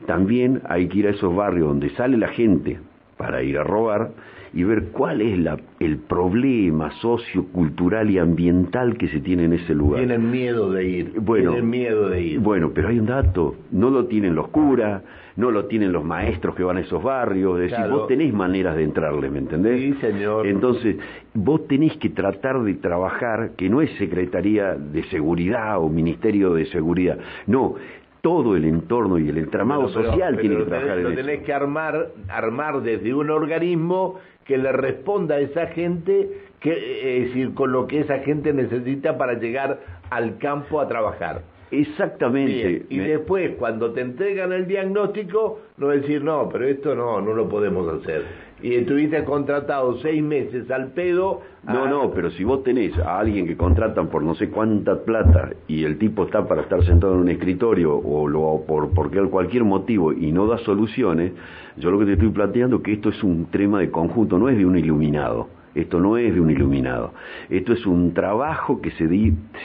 también 0.05 0.61
hay 0.67 0.87
que 0.87 0.99
ir 0.99 1.07
a 1.07 1.11
esos 1.11 1.35
barrios 1.35 1.67
donde 1.67 1.89
sale 1.91 2.17
la 2.17 2.29
gente 2.29 2.79
para 3.17 3.43
ir 3.43 3.57
a 3.57 3.63
robar 3.63 4.11
y 4.53 4.63
ver 4.63 4.89
cuál 4.91 5.21
es 5.21 5.37
la, 5.37 5.57
el 5.79 5.97
problema 5.97 6.91
sociocultural 7.01 8.09
y 8.09 8.17
ambiental 8.17 8.97
que 8.97 9.07
se 9.09 9.19
tiene 9.19 9.45
en 9.45 9.53
ese 9.53 9.73
lugar. 9.73 9.99
Tienen 9.99 10.31
miedo 10.31 10.71
de 10.71 10.87
ir. 10.87 11.19
Bueno, 11.19 11.51
tienen 11.51 11.69
miedo 11.69 12.09
de 12.09 12.21
ir. 12.21 12.39
Bueno, 12.39 12.71
pero 12.73 12.89
hay 12.89 12.99
un 12.99 13.05
dato, 13.05 13.55
no 13.71 13.89
lo 13.89 14.05
tienen 14.05 14.35
los 14.35 14.49
curas, 14.49 15.03
no 15.39 15.51
lo 15.51 15.65
tienen 15.65 15.93
los 15.93 16.03
maestros 16.03 16.53
que 16.53 16.63
van 16.63 16.77
a 16.77 16.81
esos 16.81 17.01
barrios, 17.01 17.59
es 17.61 17.71
decir, 17.71 17.89
vos 17.89 18.07
tenés 18.07 18.33
maneras 18.33 18.75
de 18.75 18.83
entrarle, 18.83 19.29
¿me 19.29 19.39
entendés? 19.39 19.79
Sí, 19.79 19.93
señor. 20.01 20.45
Entonces, 20.45 20.97
vos 21.33 21.65
tenés 21.67 21.95
que 21.97 22.09
tratar 22.09 22.61
de 22.61 22.73
trabajar, 22.73 23.51
que 23.55 23.69
no 23.69 23.81
es 23.81 23.89
Secretaría 23.97 24.75
de 24.75 25.03
Seguridad 25.05 25.79
o 25.79 25.87
Ministerio 25.87 26.53
de 26.53 26.65
Seguridad, 26.65 27.19
no, 27.47 27.75
todo 28.21 28.55
el 28.55 28.65
entorno 28.65 29.17
y 29.17 29.29
el 29.29 29.37
entramado 29.37 29.89
social 29.89 30.37
tiene 30.39 30.57
que 30.57 30.63
trabajar 30.63 30.97
en 30.97 30.99
eso. 30.99 31.09
Lo 31.09 31.15
tenés 31.15 31.43
que 31.43 31.53
armar, 31.53 32.09
armar 32.27 32.81
desde 32.81 33.13
un 33.13 33.29
organismo 33.29 34.19
que 34.45 34.57
le 34.57 34.71
responda 34.71 35.35
a 35.35 35.39
esa 35.39 35.67
gente, 35.67 36.29
que, 36.59 36.71
eh, 36.71 37.17
es 37.17 37.27
decir, 37.27 37.53
con 37.53 37.71
lo 37.71 37.87
que 37.87 37.99
esa 38.01 38.19
gente 38.19 38.51
necesita 38.53 39.17
para 39.17 39.33
llegar 39.33 39.79
al 40.09 40.37
campo 40.37 40.81
a 40.81 40.87
trabajar. 40.87 41.43
Exactamente. 41.71 42.85
Y 42.89 42.97
después, 42.97 43.55
cuando 43.57 43.91
te 43.91 44.01
entregan 44.01 44.51
el 44.51 44.67
diagnóstico, 44.67 45.59
no 45.77 45.89
decir, 45.89 46.23
no, 46.23 46.49
pero 46.49 46.65
esto 46.65 46.95
no, 46.95 47.21
no 47.21 47.33
lo 47.33 47.47
podemos 47.47 47.87
hacer. 47.87 48.23
Y 48.61 48.73
estuviste 48.75 49.23
contratado 49.23 49.97
seis 49.99 50.21
meses 50.21 50.69
al 50.69 50.87
pedo. 50.87 51.41
No, 51.65 51.87
no, 51.87 52.11
pero 52.11 52.29
si 52.31 52.43
vos 52.43 52.63
tenés 52.63 52.97
a 52.97 53.19
alguien 53.19 53.47
que 53.47 53.55
contratan 53.55 54.07
por 54.09 54.23
no 54.23 54.35
sé 54.35 54.49
cuánta 54.49 54.99
plata 55.03 55.51
y 55.67 55.85
el 55.85 55.97
tipo 55.97 56.25
está 56.25 56.45
para 56.47 56.63
estar 56.63 56.83
sentado 56.83 57.13
en 57.13 57.21
un 57.21 57.29
escritorio 57.29 57.95
o 57.95 58.27
lo, 58.27 58.63
por 58.67 58.89
porque 58.89 59.21
cualquier 59.21 59.63
motivo 59.63 60.11
y 60.11 60.31
no 60.31 60.47
da 60.47 60.57
soluciones, 60.59 61.31
yo 61.77 61.91
lo 61.91 61.99
que 61.99 62.05
te 62.05 62.13
estoy 62.13 62.29
planteando 62.29 62.77
es 62.77 62.83
que 62.83 62.93
esto 62.93 63.09
es 63.09 63.23
un 63.23 63.45
tema 63.45 63.79
de 63.79 63.91
conjunto, 63.91 64.37
no 64.37 64.49
es 64.49 64.57
de 64.57 64.65
un 64.65 64.77
iluminado. 64.77 65.58
Esto 65.75 65.99
no 65.99 66.17
es 66.17 66.33
de 66.33 66.41
un 66.41 66.49
iluminado. 66.49 67.13
Esto 67.49 67.73
es 67.73 67.85
un 67.85 68.13
trabajo 68.13 68.81
que 68.81 68.91
se, 68.91 69.07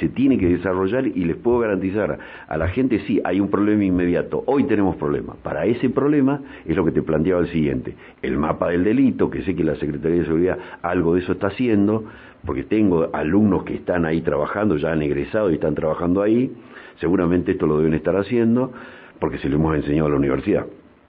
se 0.00 0.08
tiene 0.08 0.38
que 0.38 0.48
desarrollar 0.48 1.06
y 1.06 1.24
les 1.24 1.36
puedo 1.36 1.60
garantizar 1.60 2.18
a 2.46 2.56
la 2.56 2.68
gente, 2.68 3.00
sí, 3.00 3.20
hay 3.24 3.40
un 3.40 3.48
problema 3.48 3.84
inmediato. 3.84 4.44
Hoy 4.46 4.64
tenemos 4.64 4.96
problemas. 4.96 5.36
Para 5.38 5.64
ese 5.66 5.90
problema 5.90 6.40
es 6.66 6.76
lo 6.76 6.84
que 6.84 6.92
te 6.92 7.02
planteaba 7.02 7.40
el 7.40 7.48
siguiente. 7.48 7.94
El 8.22 8.36
mapa 8.36 8.68
del 8.68 8.84
delito, 8.84 9.30
que 9.30 9.42
sé 9.42 9.54
que 9.54 9.64
la 9.64 9.76
Secretaría 9.76 10.18
de 10.18 10.26
Seguridad 10.26 10.58
algo 10.82 11.14
de 11.14 11.20
eso 11.20 11.32
está 11.32 11.48
haciendo, 11.48 12.04
porque 12.44 12.64
tengo 12.64 13.08
alumnos 13.12 13.64
que 13.64 13.74
están 13.74 14.04
ahí 14.04 14.20
trabajando, 14.20 14.76
ya 14.76 14.92
han 14.92 15.02
egresado 15.02 15.50
y 15.50 15.54
están 15.54 15.74
trabajando 15.74 16.22
ahí. 16.22 16.52
Seguramente 17.00 17.52
esto 17.52 17.66
lo 17.66 17.78
deben 17.78 17.94
estar 17.94 18.16
haciendo 18.16 18.72
porque 19.18 19.38
se 19.38 19.48
lo 19.48 19.56
hemos 19.56 19.74
enseñado 19.76 20.08
a 20.08 20.10
la 20.10 20.16
universidad. 20.16 20.66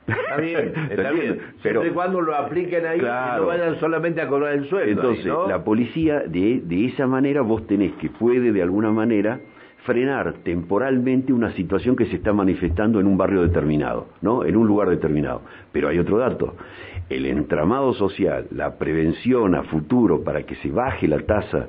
Está 0.08 0.38
bien, 0.38 0.74
está 0.91 1.12
bien. 1.12 1.39
Pero 1.63 1.82
Siempre 1.82 1.94
cuando 1.94 2.22
lo 2.22 2.36
apliquen 2.36 2.86
ahí 2.86 3.00
y 3.00 3.02
no 3.02 3.46
vayan 3.46 3.80
solamente 3.80 4.22
a 4.22 4.28
cobrar 4.28 4.54
el 4.54 4.68
sueldo. 4.70 5.13
Entonces, 5.13 5.34
la 5.48 5.63
policía, 5.63 6.24
de, 6.28 6.62
de 6.63 6.86
esa 6.86 7.08
manera, 7.08 7.41
vos 7.41 7.65
tenés 7.68 7.94
que 7.94 8.10
puede 8.10 8.52
de 8.52 8.62
alguna 8.62 8.91
manera 8.91 9.39
frenar 9.86 10.34
temporalmente 10.44 11.32
una 11.32 11.52
situación 11.54 11.96
que 11.96 12.06
se 12.08 12.15
está 12.15 12.34
manifestando 12.34 13.00
en 13.00 13.06
un 13.08 13.18
barrio 13.18 13.44
determinado, 13.44 14.08
¿no? 14.22 14.44
En 14.44 14.58
un 14.58 14.68
lugar 14.68 14.89
determinado. 14.89 15.41
Pero 15.72 15.89
hay 15.89 16.00
otro 16.00 16.18
dato. 16.18 16.56
El 17.08 17.28
entramado 17.28 17.94
social, 17.94 18.48
la 18.50 18.80
prevención 18.80 19.54
a 19.54 19.63
futuro 19.63 20.24
para 20.24 20.44
que 20.44 20.56
se 20.56 20.72
baje 20.72 21.08
la 21.08 21.20
tasa 21.20 21.68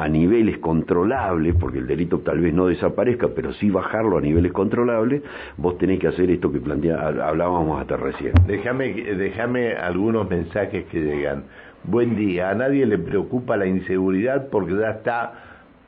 a 0.00 0.08
niveles 0.08 0.56
controlables, 0.58 1.54
porque 1.60 1.78
el 1.78 1.86
delito 1.86 2.20
tal 2.20 2.40
vez 2.40 2.54
no 2.54 2.68
desaparezca, 2.68 3.28
pero 3.36 3.52
sí 3.52 3.68
bajarlo 3.68 4.16
a 4.16 4.22
niveles 4.22 4.50
controlables, 4.50 5.22
vos 5.58 5.76
tenés 5.76 5.98
que 5.98 6.08
hacer 6.08 6.30
esto 6.30 6.50
que 6.50 6.58
plantea, 6.58 7.06
hablábamos 7.06 7.78
hasta 7.78 7.98
recién. 7.98 8.32
Déjame, 8.46 8.94
déjame 8.94 9.74
algunos 9.74 10.28
mensajes 10.30 10.86
que 10.86 11.02
llegan. 11.02 11.44
Buen 11.84 12.16
día, 12.16 12.48
a 12.48 12.54
nadie 12.54 12.86
le 12.86 12.96
preocupa 12.96 13.58
la 13.58 13.66
inseguridad 13.66 14.48
porque 14.48 14.74
ya 14.74 14.90
está 14.90 15.34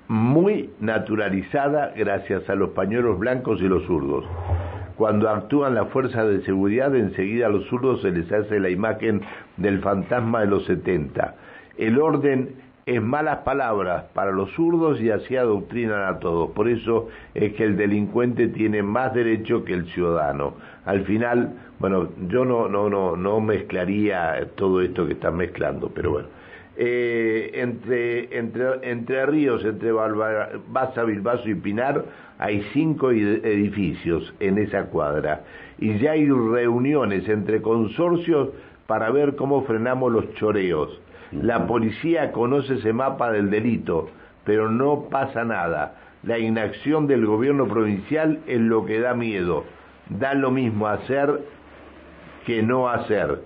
muy 0.08 0.68
naturalizada 0.78 1.94
gracias 1.96 2.48
a 2.50 2.54
los 2.54 2.70
pañuelos 2.70 3.18
blancos 3.18 3.62
y 3.62 3.64
los 3.64 3.82
zurdos. 3.84 4.26
Cuando 4.96 5.30
actúan 5.30 5.74
las 5.74 5.88
fuerzas 5.88 6.28
de 6.28 6.42
seguridad, 6.42 6.94
enseguida 6.94 7.46
a 7.46 7.48
los 7.48 7.64
zurdos 7.68 8.02
se 8.02 8.10
les 8.10 8.30
hace 8.30 8.60
la 8.60 8.68
imagen 8.68 9.22
del 9.56 9.80
fantasma 9.80 10.40
de 10.40 10.48
los 10.48 10.66
70. 10.66 11.34
El 11.78 11.98
orden 11.98 12.50
es 12.84 13.00
malas 13.00 13.38
palabras 13.38 14.04
para 14.12 14.32
los 14.32 14.50
zurdos 14.52 15.00
y 15.00 15.10
así 15.10 15.36
adoctrinan 15.36 16.02
a 16.02 16.18
todos. 16.18 16.50
Por 16.50 16.68
eso 16.68 17.08
es 17.34 17.52
que 17.54 17.64
el 17.64 17.76
delincuente 17.76 18.48
tiene 18.48 18.82
más 18.82 19.14
derecho 19.14 19.64
que 19.64 19.74
el 19.74 19.86
ciudadano. 19.86 20.54
Al 20.84 21.04
final, 21.04 21.54
bueno, 21.78 22.08
yo 22.28 22.44
no, 22.44 22.68
no, 22.68 22.90
no, 22.90 23.16
no 23.16 23.40
mezclaría 23.40 24.48
todo 24.56 24.80
esto 24.82 25.06
que 25.06 25.12
están 25.12 25.36
mezclando, 25.36 25.90
pero 25.94 26.10
bueno. 26.10 26.28
Eh, 26.74 27.50
entre, 27.54 28.36
entre, 28.36 28.90
entre 28.90 29.26
Ríos, 29.26 29.64
entre 29.64 29.92
Baza, 29.92 31.04
Bilbaso 31.04 31.48
y 31.48 31.54
Pinar, 31.54 32.04
hay 32.38 32.62
cinco 32.72 33.10
edificios 33.12 34.34
en 34.40 34.58
esa 34.58 34.86
cuadra. 34.86 35.44
Y 35.78 35.98
ya 35.98 36.12
hay 36.12 36.26
reuniones 36.26 37.28
entre 37.28 37.60
consorcios 37.62 38.48
para 38.86 39.10
ver 39.10 39.36
cómo 39.36 39.62
frenamos 39.62 40.10
los 40.10 40.34
choreos. 40.34 40.98
La 41.40 41.66
policía 41.66 42.32
conoce 42.32 42.74
ese 42.74 42.92
mapa 42.92 43.32
del 43.32 43.50
delito, 43.50 44.08
pero 44.44 44.70
no 44.70 45.04
pasa 45.10 45.44
nada. 45.44 45.96
La 46.24 46.38
inacción 46.38 47.06
del 47.06 47.26
gobierno 47.26 47.66
provincial 47.66 48.40
es 48.46 48.60
lo 48.60 48.84
que 48.84 49.00
da 49.00 49.14
miedo. 49.14 49.64
Da 50.08 50.34
lo 50.34 50.50
mismo 50.50 50.86
hacer 50.86 51.40
que 52.46 52.62
no 52.62 52.88
hacer. 52.88 53.40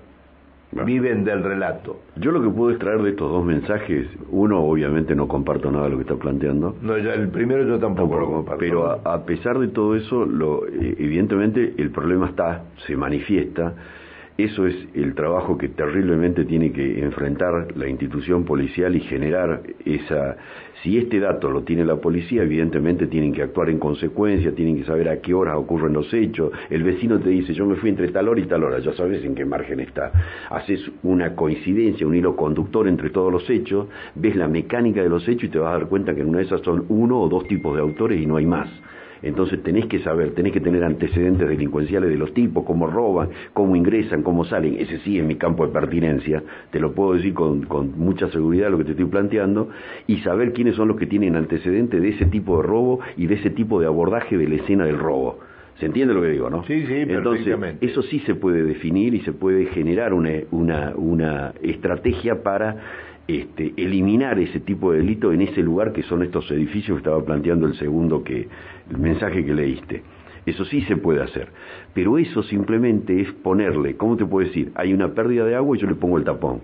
Viven 0.72 1.24
del 1.24 1.44
relato. 1.44 2.00
Yo 2.16 2.32
lo 2.32 2.42
que 2.42 2.50
puedo 2.50 2.70
extraer 2.70 3.00
de 3.00 3.10
estos 3.10 3.30
dos 3.30 3.44
mensajes, 3.44 4.08
uno 4.30 4.62
obviamente 4.62 5.14
no 5.14 5.28
comparto 5.28 5.70
nada 5.70 5.84
de 5.84 5.90
lo 5.90 5.96
que 5.96 6.02
está 6.02 6.16
planteando. 6.16 6.74
No, 6.82 6.96
el 6.96 7.28
primero 7.28 7.64
yo 7.64 7.78
tampoco, 7.78 8.18
lo 8.18 8.26
comparto. 8.26 8.58
Pero 8.58 8.84
a, 8.84 9.24
pesar 9.24 9.58
de 9.58 9.68
todo 9.68 9.94
eso, 9.94 10.26
lo, 10.26 10.66
eh, 10.66 10.96
evidentemente 10.98 11.74
el 11.78 11.90
problema 11.92 12.26
está, 12.26 12.64
se 12.84 12.96
manifiesta 12.96 13.74
eso 14.38 14.66
es 14.66 14.76
el 14.94 15.14
trabajo 15.14 15.56
que 15.56 15.68
terriblemente 15.68 16.44
tiene 16.44 16.70
que 16.70 17.00
enfrentar 17.02 17.74
la 17.74 17.88
institución 17.88 18.44
policial 18.44 18.94
y 18.94 19.00
generar 19.00 19.62
esa... 19.84 20.36
Si 20.82 20.98
este 20.98 21.20
dato 21.20 21.50
lo 21.50 21.62
tiene 21.62 21.86
la 21.86 21.96
policía, 21.96 22.42
evidentemente 22.42 23.06
tienen 23.06 23.32
que 23.32 23.42
actuar 23.42 23.70
en 23.70 23.78
consecuencia, 23.78 24.54
tienen 24.54 24.76
que 24.76 24.84
saber 24.84 25.08
a 25.08 25.22
qué 25.22 25.32
horas 25.32 25.56
ocurren 25.56 25.94
los 25.94 26.12
hechos. 26.12 26.52
El 26.68 26.82
vecino 26.82 27.18
te 27.18 27.30
dice, 27.30 27.54
yo 27.54 27.64
me 27.64 27.76
fui 27.76 27.88
entre 27.88 28.08
tal 28.08 28.28
hora 28.28 28.40
y 28.40 28.44
tal 28.44 28.62
hora, 28.62 28.78
ya 28.78 28.92
sabes 28.92 29.24
en 29.24 29.34
qué 29.34 29.46
margen 29.46 29.80
está. 29.80 30.12
Haces 30.50 30.80
una 31.02 31.34
coincidencia, 31.34 32.06
un 32.06 32.14
hilo 32.14 32.36
conductor 32.36 32.86
entre 32.88 33.08
todos 33.08 33.32
los 33.32 33.48
hechos, 33.48 33.88
ves 34.14 34.36
la 34.36 34.48
mecánica 34.48 35.02
de 35.02 35.08
los 35.08 35.26
hechos 35.26 35.44
y 35.44 35.48
te 35.48 35.58
vas 35.58 35.70
a 35.74 35.78
dar 35.78 35.88
cuenta 35.88 36.14
que 36.14 36.20
en 36.20 36.28
una 36.28 36.38
de 36.38 36.44
esas 36.44 36.60
son 36.60 36.84
uno 36.90 37.20
o 37.20 37.28
dos 37.28 37.48
tipos 37.48 37.74
de 37.74 37.80
autores 37.80 38.20
y 38.20 38.26
no 38.26 38.36
hay 38.36 38.44
más. 38.44 38.68
Entonces 39.26 39.60
tenés 39.62 39.86
que 39.86 39.98
saber, 39.98 40.34
tenés 40.34 40.52
que 40.52 40.60
tener 40.60 40.84
antecedentes 40.84 41.48
delincuenciales 41.48 42.08
de 42.08 42.16
los 42.16 42.32
tipos, 42.32 42.64
cómo 42.64 42.86
roban, 42.86 43.30
cómo 43.52 43.74
ingresan, 43.74 44.22
cómo 44.22 44.44
salen. 44.44 44.76
Ese 44.78 44.98
sí 45.00 45.18
es 45.18 45.24
mi 45.24 45.34
campo 45.34 45.66
de 45.66 45.72
pertinencia, 45.72 46.42
te 46.70 46.78
lo 46.78 46.92
puedo 46.92 47.14
decir 47.14 47.34
con, 47.34 47.62
con 47.62 47.98
mucha 47.98 48.28
seguridad 48.30 48.70
lo 48.70 48.78
que 48.78 48.84
te 48.84 48.90
estoy 48.92 49.06
planteando, 49.06 49.70
y 50.06 50.18
saber 50.18 50.52
quiénes 50.52 50.76
son 50.76 50.88
los 50.88 50.96
que 50.96 51.06
tienen 51.06 51.34
antecedentes 51.34 52.00
de 52.00 52.08
ese 52.10 52.26
tipo 52.26 52.58
de 52.58 52.68
robo 52.68 53.00
y 53.16 53.26
de 53.26 53.34
ese 53.34 53.50
tipo 53.50 53.80
de 53.80 53.86
abordaje 53.86 54.38
de 54.38 54.48
la 54.48 54.54
escena 54.56 54.84
del 54.84 54.98
robo. 54.98 55.40
¿Se 55.80 55.86
entiende 55.86 56.14
lo 56.14 56.22
que 56.22 56.28
digo, 56.28 56.48
no? 56.48 56.64
Sí, 56.64 56.86
sí, 56.86 56.94
Entonces, 56.94 57.54
eso 57.82 58.02
sí 58.02 58.20
se 58.20 58.34
puede 58.34 58.62
definir 58.62 59.12
y 59.12 59.20
se 59.20 59.32
puede 59.32 59.66
generar 59.66 60.14
una, 60.14 60.30
una, 60.50 60.94
una 60.96 61.52
estrategia 61.62 62.42
para 62.42 62.76
este, 63.28 63.74
eliminar 63.76 64.38
ese 64.38 64.60
tipo 64.60 64.92
de 64.92 64.98
delito 64.98 65.32
en 65.32 65.42
ese 65.42 65.62
lugar 65.62 65.92
que 65.92 66.02
son 66.04 66.22
estos 66.22 66.50
edificios 66.50 66.96
que 66.96 66.98
estaba 66.98 67.24
planteando 67.24 67.66
el 67.66 67.74
segundo 67.74 68.22
que 68.22 68.48
el 68.90 68.98
mensaje 68.98 69.44
que 69.44 69.54
leíste. 69.54 70.02
Eso 70.46 70.64
sí 70.64 70.82
se 70.82 70.96
puede 70.96 71.22
hacer, 71.22 71.48
pero 71.92 72.18
eso 72.18 72.44
simplemente 72.44 73.20
es 73.20 73.32
ponerle, 73.32 73.96
¿cómo 73.96 74.16
te 74.16 74.24
puedo 74.24 74.46
decir? 74.46 74.70
Hay 74.76 74.94
una 74.94 75.08
pérdida 75.08 75.44
de 75.44 75.56
agua 75.56 75.76
y 75.76 75.80
yo 75.80 75.88
le 75.88 75.96
pongo 75.96 76.18
el 76.18 76.24
tapón, 76.24 76.60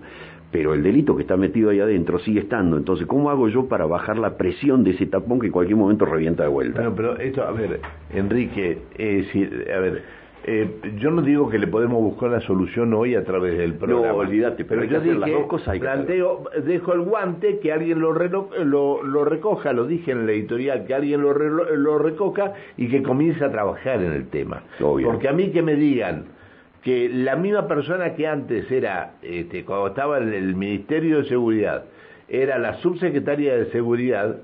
pero 0.53 0.73
el 0.73 0.83
delito 0.83 1.17
que 1.17 1.23
está 1.23 1.35
metido 1.35 1.69
ahí 1.69 1.81
adentro 1.81 2.19
sigue 2.19 2.39
estando. 2.39 2.77
Entonces, 2.77 3.07
¿cómo 3.07 3.29
hago 3.29 3.49
yo 3.49 3.67
para 3.67 3.85
bajar 3.85 4.17
la 4.17 4.37
presión 4.37 4.85
de 4.85 4.91
ese 4.91 5.07
tapón 5.07 5.39
que 5.41 5.47
en 5.47 5.51
cualquier 5.51 5.77
momento 5.77 6.05
revienta 6.05 6.43
de 6.43 6.49
vuelta? 6.49 6.79
Bueno, 6.79 6.95
pero 6.95 7.17
esto, 7.17 7.43
a 7.43 7.51
ver, 7.51 7.81
Enrique, 8.13 8.77
a 8.95 9.79
ver, 9.79 10.03
eh, 10.45 10.69
yo 10.97 11.11
no 11.11 11.21
digo 11.21 11.49
que 11.49 11.57
le 11.57 11.67
podemos 11.67 12.01
buscar 12.01 12.29
la 12.29 12.41
solución 12.41 12.93
hoy 12.93 13.15
a 13.15 13.23
través 13.23 13.57
del 13.57 13.75
programa. 13.75 14.07
No, 14.07 14.15
olvídate, 14.15 14.65
pero, 14.65 14.83
yo 14.83 14.99
dije, 14.99 15.15
las 15.17 15.31
dos 15.31 15.47
cosas. 15.47 15.79
planteo, 15.79 16.43
dejo 16.65 16.93
el 16.93 17.01
guante, 17.01 17.59
que 17.59 17.71
alguien 17.71 17.99
lo, 17.99 18.13
lo, 18.13 19.03
lo, 19.03 19.25
recoja, 19.25 19.71
lo 19.71 19.85
dije 19.85 20.11
en 20.11 20.25
la 20.25 20.33
editorial, 20.33 20.85
que 20.85 20.93
alguien 20.93 21.21
lo, 21.21 21.33
lo 21.33 21.97
recoja 21.97 22.53
y 22.77 22.89
que 22.89 23.01
comience 23.01 23.43
a 23.45 23.51
trabajar 23.51 24.03
en 24.03 24.11
el 24.11 24.27
tema. 24.27 24.63
Porque 24.79 25.29
a 25.29 25.33
mí 25.33 25.51
que 25.51 25.61
me 25.61 25.75
digan 25.75 26.25
que 26.83 27.07
la 27.09 27.37
misma 27.37 27.67
persona 27.67 28.13
que 28.13 28.27
antes 28.27 28.69
era, 28.69 29.13
este, 29.21 29.63
cuando 29.63 29.87
estaba 29.87 30.17
en 30.17 30.33
el 30.33 30.55
Ministerio 30.55 31.19
de 31.19 31.29
Seguridad, 31.29 31.85
era 32.27 32.57
la 32.57 32.75
subsecretaria 32.75 33.55
de 33.55 33.71
Seguridad, 33.71 34.37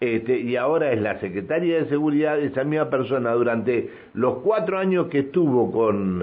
este, 0.00 0.38
y 0.38 0.56
ahora 0.56 0.92
es 0.92 1.00
la 1.00 1.18
secretaria 1.20 1.78
de 1.78 1.88
Seguridad, 1.88 2.38
esa 2.38 2.64
misma 2.64 2.90
persona, 2.90 3.32
durante 3.32 3.90
los 4.14 4.38
cuatro 4.38 4.78
años 4.78 5.06
que 5.06 5.20
estuvo 5.20 5.70
con 5.70 6.20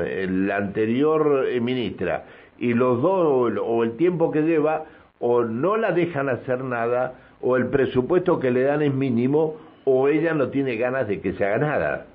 la 0.48 0.58
anterior 0.58 1.46
eh, 1.48 1.60
ministra 1.62 2.26
y 2.60 2.74
los 2.74 3.02
dos, 3.02 3.54
o 3.64 3.84
el 3.84 3.98
tiempo 3.98 4.32
que 4.32 4.42
lleva, 4.42 4.86
o 5.20 5.44
no 5.44 5.78
la 5.78 5.92
dejan 5.92 6.30
hacer 6.30 6.64
nada, 6.64 7.16
o 7.42 7.58
el 7.58 7.68
presupuesto 7.68 8.40
que 8.40 8.52
le 8.52 8.62
dan 8.64 8.82
es 8.82 8.94
mínimo, 8.94 9.56
o 9.86 10.08
ella 10.08 10.34
no 10.34 10.50
tiene 10.50 10.76
ganas 10.76 11.08
de 11.08 11.22
que 11.22 11.34
se 11.34 11.46
haga 11.46 11.58
nada. 11.58 12.06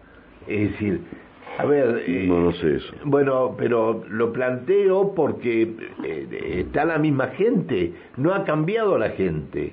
Es 0.46 0.70
decir, 0.72 1.00
a 1.58 1.64
ver... 1.64 2.02
Eh, 2.06 2.26
no 2.28 2.52
sé 2.52 2.76
eso. 2.76 2.94
Bueno, 3.04 3.56
pero 3.58 4.04
lo 4.08 4.32
planteo 4.32 5.14
porque 5.14 5.74
eh, 6.04 6.64
está 6.64 6.84
la 6.84 6.98
misma 6.98 7.28
gente, 7.28 7.92
no 8.16 8.32
ha 8.32 8.44
cambiado 8.44 8.98
la 8.98 9.10
gente. 9.10 9.72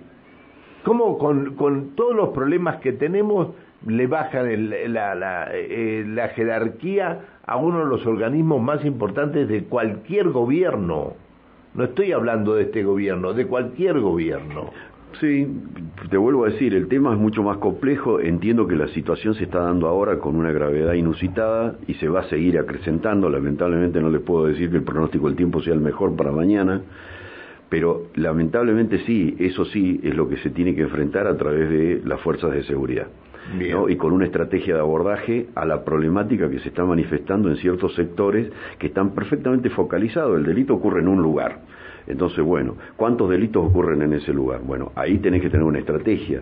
¿Cómo 0.84 1.18
con, 1.18 1.96
todos 1.96 2.16
los 2.16 2.30
problemas 2.30 2.78
que 2.78 2.92
tenemos 2.94 3.50
le 3.88 4.08
bajan 4.08 4.70
la, 4.94 5.16
la, 5.16 5.48
eh, 5.54 6.04
la 6.08 6.30
jerarquía 6.30 7.22
a 7.46 7.56
uno 7.58 7.80
de 7.80 7.86
los 7.86 8.06
organismos 8.06 8.62
más 8.62 8.84
importantes 8.84 9.48
de 9.48 9.64
cualquier 9.64 10.30
gobierno? 10.30 11.14
No 11.74 11.86
estoy 11.86 12.12
hablando 12.12 12.56
de 12.56 12.64
este 12.64 12.84
gobierno, 12.84 13.34
de 13.34 13.48
cualquier 13.48 14.00
gobierno. 14.00 14.72
Sí, 15.20 15.48
te 16.10 16.18
vuelvo 16.18 16.46
a 16.46 16.50
decir, 16.50 16.74
el 16.74 16.88
tema 16.88 17.14
es 17.14 17.20
mucho 17.20 17.44
más 17.44 17.58
complejo. 17.58 18.20
Entiendo 18.20 18.68
que 18.68 18.76
la 18.76 18.88
situación 18.90 19.36
se 19.36 19.44
está 19.46 19.60
dando 19.60 19.88
ahora 19.88 20.20
con 20.20 20.36
una 20.36 20.52
gravedad 20.52 20.94
inusitada 20.94 21.76
y 21.88 21.94
se 21.96 22.10
va 22.10 22.22
a 22.22 22.30
seguir 22.30 22.58
acrecentando. 22.60 23.30
Lamentablemente 23.30 24.02
no 24.02 24.10
les 24.10 24.22
puedo 24.22 24.48
decir 24.48 24.70
que 24.70 24.78
el 24.78 24.84
pronóstico 24.84 25.28
del 25.28 25.36
tiempo 25.36 25.62
sea 25.62 25.74
el 25.74 25.82
mejor 25.82 26.16
para 26.16 26.32
mañana 26.32 26.82
pero 27.70 28.08
lamentablemente 28.16 29.00
sí, 29.00 29.36
eso 29.40 29.66
sí 29.66 30.00
es 30.04 30.16
lo 30.16 30.30
que 30.30 30.38
se 30.38 30.50
tiene 30.50 30.76
que 30.76 30.82
enfrentar 30.82 31.28
a 31.28 31.38
través 31.38 31.70
de 31.70 32.02
las 32.06 32.20
fuerzas 32.22 32.52
de 32.52 32.64
seguridad. 32.64 33.08
y 33.60 33.96
con 33.98 34.14
una 34.14 34.26
estrategia 34.26 34.76
de 34.76 34.80
abordaje 34.80 35.48
a 35.54 35.66
la 35.66 35.84
problemática 35.84 36.50
que 36.50 36.60
se 36.60 36.70
está 36.70 36.86
manifestando 36.86 37.50
en 37.50 37.58
ciertos 37.58 37.94
sectores 37.94 38.50
que 38.80 38.88
están 38.88 39.14
perfectamente 39.14 39.70
focalizados. 39.70 40.40
El 40.40 40.46
delito 40.46 40.74
ocurre 40.76 41.02
en 41.02 41.10
un 41.10 41.22
lugar. 41.22 41.60
Entonces, 42.08 42.44
bueno, 42.44 42.76
¿cuántos 42.96 43.30
delitos 43.30 43.66
ocurren 43.66 44.02
en 44.02 44.14
ese 44.14 44.34
lugar? 44.34 44.62
Bueno, 44.64 44.92
ahí 44.96 45.18
tenés 45.20 45.42
que 45.42 45.50
tener 45.50 45.66
una 45.66 45.80
estrategia 45.80 46.42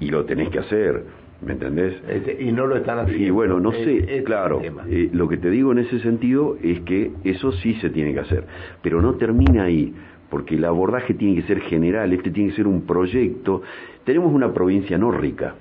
y 0.00 0.10
lo 0.10 0.24
tenés 0.24 0.48
que 0.50 0.58
hacer. 0.58 1.04
¿Me 1.44 1.54
entendés? 1.54 1.94
y 2.38 2.52
no 2.52 2.68
lo 2.68 2.76
están 2.76 3.00
haciendo. 3.00 3.26
Y 3.26 3.30
bueno, 3.30 3.58
no 3.58 3.72
sé, 3.72 4.22
claro, 4.24 4.62
eh, 4.62 5.10
lo 5.12 5.28
que 5.28 5.38
te 5.38 5.50
digo 5.50 5.72
en 5.72 5.78
ese 5.78 5.98
sentido 5.98 6.56
es 6.62 6.80
que 6.82 7.10
eso 7.24 7.50
sí 7.50 7.74
se 7.80 7.90
tiene 7.90 8.12
que 8.14 8.20
hacer, 8.20 8.44
pero 8.80 9.02
no 9.02 9.14
termina 9.14 9.64
ahí 9.64 9.92
porque 10.32 10.54
el 10.54 10.64
abordaje 10.64 11.12
tiene 11.12 11.34
que 11.34 11.42
ser 11.42 11.60
general, 11.60 12.10
este 12.10 12.30
tiene 12.30 12.48
que 12.48 12.56
ser 12.56 12.66
un 12.66 12.86
proyecto. 12.86 13.60
Tenemos 14.02 14.32
una 14.32 14.50
provincia 14.54 14.96
no 14.96 15.10
rica, 15.10 15.56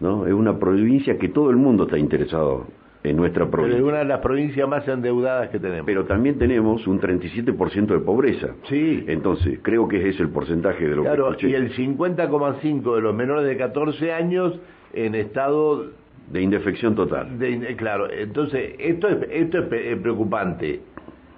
¿no? 0.00 0.26
Es 0.26 0.32
una 0.32 0.58
provincia 0.58 1.16
que 1.16 1.28
todo 1.28 1.48
el 1.50 1.56
mundo 1.56 1.84
está 1.84 1.96
interesado 1.96 2.66
en 3.04 3.16
nuestra 3.16 3.48
provincia. 3.48 3.78
es 3.78 3.84
una 3.84 3.98
de 3.98 4.04
las 4.06 4.18
provincias 4.18 4.68
más 4.68 4.88
endeudadas 4.88 5.50
que 5.50 5.60
tenemos. 5.60 5.86
Pero 5.86 6.06
también 6.06 6.38
tenemos 6.38 6.88
un 6.88 7.00
37% 7.00 7.86
de 7.86 8.00
pobreza. 8.00 8.48
Sí. 8.68 9.04
Entonces, 9.06 9.60
creo 9.62 9.86
que 9.86 9.98
ese 9.98 10.08
es 10.08 10.18
el 10.18 10.30
porcentaje 10.30 10.88
de 10.88 10.96
lo 10.96 11.02
claro, 11.02 11.36
y 11.40 11.54
el 11.54 11.72
50,5 11.72 12.96
de 12.96 13.00
los 13.00 13.14
menores 13.14 13.46
de 13.46 13.56
14 13.56 14.12
años 14.12 14.58
en 14.92 15.14
estado 15.14 15.86
de 16.32 16.42
indefección 16.42 16.96
total. 16.96 17.28
claro, 17.76 18.10
entonces 18.10 18.74
esto 18.80 19.06
es, 19.06 19.18
esto 19.30 19.58
es 19.60 19.98
preocupante. 19.98 20.80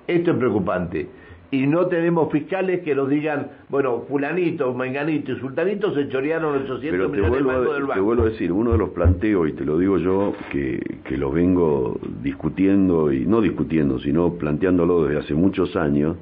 Esto 0.07 0.31
es 0.31 0.37
preocupante 0.39 1.07
y 1.51 1.67
no 1.67 1.87
tenemos 1.87 2.31
fiscales 2.31 2.81
que 2.81 2.95
nos 2.95 3.09
digan, 3.09 3.49
bueno, 3.71 4.05
fulanito, 4.09 4.75
menganito 4.75 5.33
y 5.33 5.37
sultanito 5.39 5.95
se 5.95 6.09
chorearon 6.09 6.63
800 6.63 7.11
millones 7.11 7.33
de 7.33 7.39
pesos 7.39 7.75
del 7.75 7.83
banco. 7.85 7.95
Te 7.95 8.01
vuelvo 8.01 8.23
a 8.25 8.29
decir, 8.29 8.53
uno 8.53 8.73
de 8.73 8.79
los 8.79 8.91
planteos, 8.91 9.49
y 9.49 9.53
te 9.53 9.65
lo 9.65 9.79
digo 9.79 9.97
yo, 9.99 10.35
que, 10.53 10.79
que 11.05 11.17
lo 11.17 11.31
vengo 11.31 11.99
discutiendo, 12.23 13.11
y 13.11 13.25
no 13.25 13.41
discutiendo, 13.41 13.99
sino 13.99 14.35
planteándolo 14.35 15.05
desde 15.05 15.21
hace 15.21 15.35
muchos 15.35 15.75
años, 15.75 16.17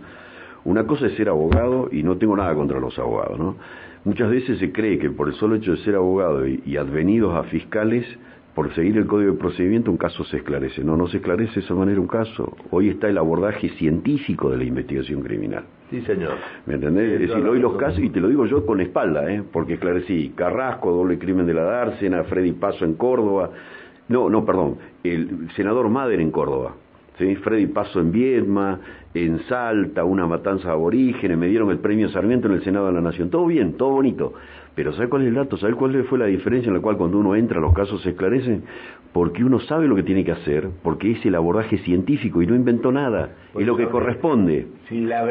una 0.64 0.86
cosa 0.86 1.06
es 1.06 1.14
ser 1.14 1.28
abogado, 1.28 1.88
y 1.90 2.04
no 2.04 2.18
tengo 2.18 2.36
nada 2.36 2.54
contra 2.54 2.78
los 2.78 2.96
abogados, 2.98 3.38
¿no? 3.38 3.56
Muchas 4.04 4.30
veces 4.30 4.60
se 4.60 4.70
cree 4.70 5.00
que 5.00 5.10
por 5.10 5.26
el 5.26 5.34
solo 5.34 5.56
hecho 5.56 5.72
de 5.72 5.78
ser 5.78 5.96
abogado 5.96 6.46
y 6.46 6.76
advenidos 6.76 7.34
a 7.34 7.42
fiscales, 7.44 8.06
por 8.56 8.74
seguir 8.74 8.96
el 8.96 9.06
código 9.06 9.32
de 9.32 9.38
procedimiento 9.38 9.90
un 9.90 9.98
caso 9.98 10.24
se 10.24 10.38
esclarece. 10.38 10.82
No, 10.82 10.96
no 10.96 11.06
se 11.08 11.18
esclarece 11.18 11.56
de 11.56 11.60
esa 11.60 11.74
manera 11.74 12.00
un 12.00 12.06
caso. 12.06 12.56
Hoy 12.70 12.88
está 12.88 13.06
el 13.06 13.18
abordaje 13.18 13.68
científico 13.76 14.48
de 14.48 14.56
la 14.56 14.64
investigación 14.64 15.20
criminal. 15.20 15.64
Sí, 15.90 16.00
señor. 16.00 16.36
¿Me 16.64 16.76
entendés? 16.76 17.20
es 17.20 17.28
decir, 17.28 17.46
hoy 17.46 17.60
los 17.60 17.76
casos, 17.76 18.00
y 18.00 18.08
te 18.08 18.18
lo 18.18 18.28
digo 18.28 18.46
yo 18.46 18.64
con 18.64 18.80
espalda, 18.80 19.30
¿eh? 19.30 19.42
porque 19.52 19.74
esclarecí 19.74 20.32
Carrasco, 20.34 20.90
doble 20.90 21.18
crimen 21.18 21.44
de 21.44 21.52
la 21.52 21.64
dársena, 21.64 22.24
Freddy 22.24 22.52
Paso 22.52 22.86
en 22.86 22.94
Córdoba, 22.94 23.50
no, 24.08 24.30
no, 24.30 24.46
perdón, 24.46 24.78
el 25.04 25.50
senador 25.54 25.90
Mader 25.90 26.20
en 26.20 26.30
Córdoba, 26.30 26.76
¿sí? 27.18 27.36
Freddy 27.36 27.66
Paso 27.66 28.00
en 28.00 28.10
Viedma, 28.10 28.80
en 29.12 29.40
Salta, 29.48 30.04
una 30.04 30.26
matanza 30.26 30.70
aborígene, 30.70 31.36
me 31.36 31.48
dieron 31.48 31.70
el 31.70 31.78
premio 31.78 32.08
Sarmiento 32.08 32.48
en 32.48 32.54
el 32.54 32.64
Senado 32.64 32.86
de 32.86 32.94
la 32.94 33.02
Nación, 33.02 33.28
todo 33.28 33.46
bien, 33.46 33.74
todo 33.74 33.90
bonito, 33.90 34.32
pero 34.76 34.92
¿sabe 34.92 35.08
cuál 35.08 35.22
es 35.22 35.28
el 35.28 35.34
dato? 35.34 35.56
¿Sabe 35.56 35.72
cuál 35.74 36.04
fue 36.04 36.18
la 36.18 36.26
diferencia 36.26 36.68
en 36.68 36.74
la 36.74 36.80
cual 36.80 36.98
cuando 36.98 37.18
uno 37.18 37.34
entra 37.34 37.60
los 37.60 37.72
casos 37.72 38.02
se 38.02 38.10
esclarecen? 38.10 38.64
Porque 39.14 39.42
uno 39.42 39.58
sabe 39.60 39.88
lo 39.88 39.96
que 39.96 40.02
tiene 40.02 40.22
que 40.22 40.32
hacer, 40.32 40.68
porque 40.82 41.12
es 41.12 41.24
el 41.24 41.34
abordaje 41.34 41.78
científico 41.78 42.42
y 42.42 42.46
no 42.46 42.54
inventó 42.54 42.92
nada, 42.92 43.30
es 43.58 43.66
lo 43.66 43.74
que 43.74 43.88
corresponde. 43.88 44.66
Si 44.90 45.00
la, 45.00 45.26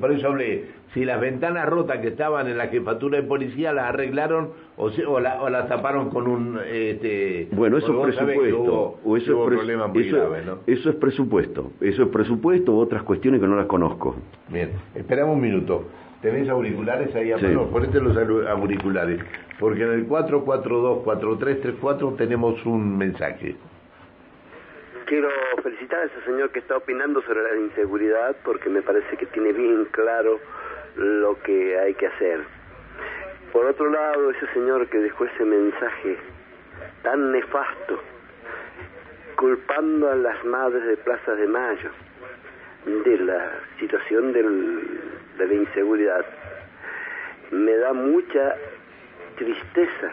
por 0.00 0.12
eso 0.12 0.28
hablé, 0.28 0.64
si 0.94 1.04
las 1.04 1.20
ventanas 1.20 1.68
rotas 1.68 1.98
que 1.98 2.08
estaban 2.08 2.48
en 2.48 2.56
la 2.56 2.68
jefatura 2.68 3.20
de 3.20 3.24
policía 3.24 3.74
las 3.74 3.90
arreglaron 3.90 4.52
o, 4.78 4.88
se, 4.88 5.04
o, 5.04 5.20
la, 5.20 5.42
o 5.42 5.50
las 5.50 5.68
taparon 5.68 6.08
con 6.08 6.26
un... 6.26 6.58
Este, 6.66 7.48
bueno, 7.52 7.76
eso 7.76 8.08
es 8.08 8.16
presupuesto. 8.16 8.98
o 9.04 9.16
eso, 9.18 9.52
es 9.52 9.68
eso, 10.06 10.56
eso 10.66 10.88
es 10.88 10.96
presupuesto. 10.96 11.72
Eso 11.82 12.04
es 12.04 12.08
presupuesto 12.08 12.74
o 12.74 12.78
otras 12.78 13.02
cuestiones 13.02 13.42
que 13.42 13.46
no 13.46 13.56
las 13.56 13.66
conozco. 13.66 14.16
Bien, 14.48 14.70
esperamos 14.94 15.34
un 15.34 15.42
minuto. 15.42 15.84
¿Tenés 16.26 16.48
auriculares 16.48 17.14
ahí 17.14 17.30
a 17.30 17.38
mano? 17.38 17.70
Ponete 17.70 18.00
los 18.00 18.16
auriculares. 18.16 19.20
Porque 19.60 19.84
en 19.84 19.92
el 19.92 20.08
442-4334 20.08 22.16
tenemos 22.16 22.66
un 22.66 22.98
mensaje. 22.98 23.54
Quiero 25.04 25.28
felicitar 25.62 26.00
a 26.00 26.06
ese 26.06 26.20
señor 26.24 26.50
que 26.50 26.58
está 26.58 26.78
opinando 26.78 27.22
sobre 27.22 27.44
la 27.44 27.56
inseguridad 27.58 28.34
porque 28.44 28.68
me 28.68 28.82
parece 28.82 29.16
que 29.16 29.26
tiene 29.26 29.52
bien 29.52 29.84
claro 29.92 30.40
lo 30.96 31.40
que 31.44 31.78
hay 31.78 31.94
que 31.94 32.08
hacer. 32.08 32.40
Por 33.52 33.66
otro 33.66 33.88
lado, 33.88 34.32
ese 34.32 34.48
señor 34.52 34.88
que 34.88 34.98
dejó 34.98 35.26
ese 35.26 35.44
mensaje 35.44 36.16
tan 37.04 37.30
nefasto, 37.30 38.00
culpando 39.36 40.10
a 40.10 40.16
las 40.16 40.44
madres 40.44 40.86
de 40.86 40.96
Plaza 40.96 41.36
de 41.36 41.46
Mayo 41.46 41.90
de 43.04 43.16
la 43.18 43.60
situación 43.78 44.32
del, 44.32 44.98
de 45.36 45.46
la 45.46 45.54
inseguridad, 45.54 46.24
me 47.50 47.76
da 47.76 47.92
mucha 47.92 48.56
tristeza 49.36 50.10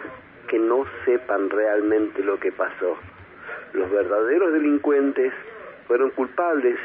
que 0.48 0.60
no 0.60 0.86
sepan 1.06 1.50
realmente 1.50 2.24
lo 2.24 2.40
que 2.40 2.52
pasó. 2.52 2.98
Los 3.74 3.90
verdaderos 3.90 4.54
delincuentes 4.54 5.34
fueron 5.88 6.12
culpables 6.12 6.78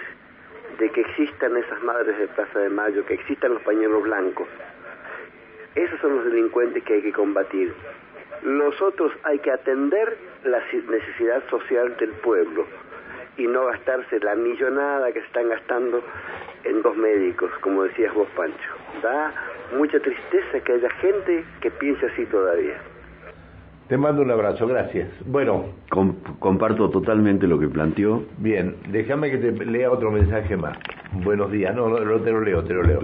de 0.78 0.90
que 0.90 1.00
existan 1.00 1.56
esas 1.56 1.82
madres 1.82 2.18
de 2.18 2.28
Plaza 2.28 2.60
de 2.60 2.70
Mayo, 2.70 3.04
que 3.04 3.14
existan 3.14 3.54
los 3.54 3.62
pañuelos 3.62 4.02
blancos. 4.04 4.48
Esos 5.74 6.00
son 6.00 6.16
los 6.16 6.24
delincuentes 6.24 6.82
que 6.84 6.94
hay 6.94 7.02
que 7.02 7.12
combatir. 7.12 7.74
Los 8.42 8.80
otros 8.80 9.12
hay 9.24 9.38
que 9.40 9.50
atender 9.50 10.16
la 10.44 10.60
necesidad 10.88 11.42
social 11.50 11.96
del 11.96 12.10
pueblo 12.10 12.66
y 13.38 13.46
no 13.46 13.66
gastarse 13.66 14.18
la 14.20 14.34
millonada 14.34 15.12
que 15.12 15.20
están 15.20 15.48
gastando 15.48 16.02
en 16.64 16.82
dos 16.82 16.96
médicos, 16.96 17.50
como 17.60 17.84
decías 17.84 18.12
vos, 18.14 18.28
Pancho. 18.36 18.70
Da 19.02 19.32
mucha 19.76 19.98
tristeza 20.00 20.60
que 20.64 20.72
haya 20.72 20.90
gente 21.00 21.44
que 21.60 21.70
piense 21.70 22.06
así 22.06 22.26
todavía. 22.26 22.76
Te 23.88 23.96
mando 23.96 24.20
un 24.20 24.30
abrazo, 24.30 24.66
gracias. 24.66 25.08
Bueno. 25.24 25.66
comparto 26.40 26.90
totalmente 26.90 27.46
lo 27.46 27.58
que 27.58 27.68
planteó. 27.68 28.22
Bien, 28.38 28.76
déjame 28.90 29.30
que 29.30 29.38
te 29.38 29.64
lea 29.64 29.90
otro 29.90 30.10
mensaje 30.10 30.56
más. 30.56 30.76
Buenos 31.12 31.50
días, 31.50 31.74
no, 31.74 31.88
no 31.88 32.20
te 32.20 32.30
lo 32.30 32.40
leo, 32.40 32.64
te 32.64 32.74
lo 32.74 32.82
leo. 32.82 33.00